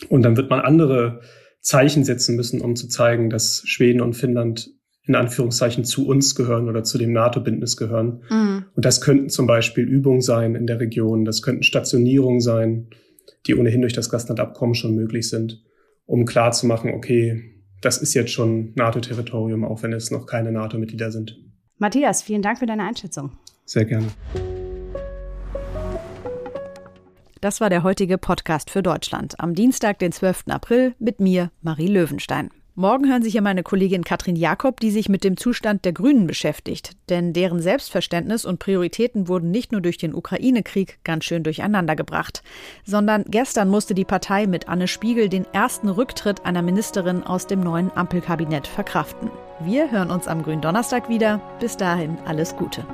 Und 0.08 0.22
dann 0.22 0.36
wird 0.36 0.48
man 0.50 0.60
andere 0.60 1.20
Zeichen 1.60 2.04
setzen 2.04 2.36
müssen, 2.36 2.60
um 2.60 2.76
zu 2.76 2.88
zeigen, 2.88 3.28
dass 3.28 3.62
Schweden 3.66 4.00
und 4.00 4.14
Finnland 4.14 4.70
in 5.06 5.14
Anführungszeichen 5.16 5.84
zu 5.84 6.06
uns 6.06 6.34
gehören 6.34 6.68
oder 6.68 6.82
zu 6.82 6.96
dem 6.96 7.12
NATO-Bündnis 7.12 7.76
gehören. 7.76 8.22
Mhm. 8.30 8.53
Und 8.74 8.84
das 8.84 9.00
könnten 9.00 9.28
zum 9.28 9.46
Beispiel 9.46 9.84
Übungen 9.84 10.20
sein 10.20 10.54
in 10.54 10.66
der 10.66 10.80
Region, 10.80 11.24
das 11.24 11.42
könnten 11.42 11.62
Stationierungen 11.62 12.40
sein, 12.40 12.88
die 13.46 13.54
ohnehin 13.54 13.82
durch 13.82 13.92
das 13.92 14.10
Gastlandabkommen 14.10 14.74
schon 14.74 14.94
möglich 14.94 15.28
sind, 15.28 15.62
um 16.06 16.24
klarzumachen, 16.24 16.92
okay, 16.92 17.42
das 17.80 17.98
ist 17.98 18.14
jetzt 18.14 18.32
schon 18.32 18.72
NATO-Territorium, 18.74 19.64
auch 19.64 19.82
wenn 19.82 19.92
es 19.92 20.10
noch 20.10 20.26
keine 20.26 20.50
NATO-Mitglieder 20.50 21.12
sind. 21.12 21.38
Matthias, 21.78 22.22
vielen 22.22 22.42
Dank 22.42 22.58
für 22.58 22.66
deine 22.66 22.84
Einschätzung. 22.84 23.32
Sehr 23.64 23.84
gerne. 23.84 24.06
Das 27.40 27.60
war 27.60 27.68
der 27.68 27.82
heutige 27.82 28.16
Podcast 28.16 28.70
für 28.70 28.82
Deutschland 28.82 29.38
am 29.38 29.54
Dienstag, 29.54 29.98
den 29.98 30.12
12. 30.12 30.44
April 30.48 30.94
mit 30.98 31.20
mir, 31.20 31.50
Marie 31.60 31.88
Löwenstein. 31.88 32.50
Morgen 32.76 33.08
hören 33.08 33.22
Sie 33.22 33.30
hier 33.30 33.40
meine 33.40 33.62
Kollegin 33.62 34.02
Katrin 34.02 34.34
Jakob, 34.34 34.80
die 34.80 34.90
sich 34.90 35.08
mit 35.08 35.22
dem 35.22 35.36
Zustand 35.36 35.84
der 35.84 35.92
Grünen 35.92 36.26
beschäftigt. 36.26 36.96
Denn 37.08 37.32
deren 37.32 37.62
Selbstverständnis 37.62 38.44
und 38.44 38.58
Prioritäten 38.58 39.28
wurden 39.28 39.52
nicht 39.52 39.70
nur 39.70 39.80
durch 39.80 39.96
den 39.96 40.12
Ukraine-Krieg 40.12 40.98
ganz 41.04 41.24
schön 41.24 41.44
durcheinandergebracht, 41.44 42.42
sondern 42.84 43.26
gestern 43.28 43.68
musste 43.68 43.94
die 43.94 44.04
Partei 44.04 44.48
mit 44.48 44.68
Anne 44.68 44.88
Spiegel 44.88 45.28
den 45.28 45.46
ersten 45.52 45.88
Rücktritt 45.88 46.44
einer 46.44 46.62
Ministerin 46.62 47.22
aus 47.22 47.46
dem 47.46 47.60
neuen 47.60 47.96
Ampelkabinett 47.96 48.66
verkraften. 48.66 49.30
Wir 49.60 49.92
hören 49.92 50.10
uns 50.10 50.26
am 50.26 50.42
Grünen 50.42 50.60
Donnerstag 50.60 51.08
wieder. 51.08 51.40
Bis 51.60 51.76
dahin 51.76 52.18
alles 52.24 52.56
Gute. 52.56 52.84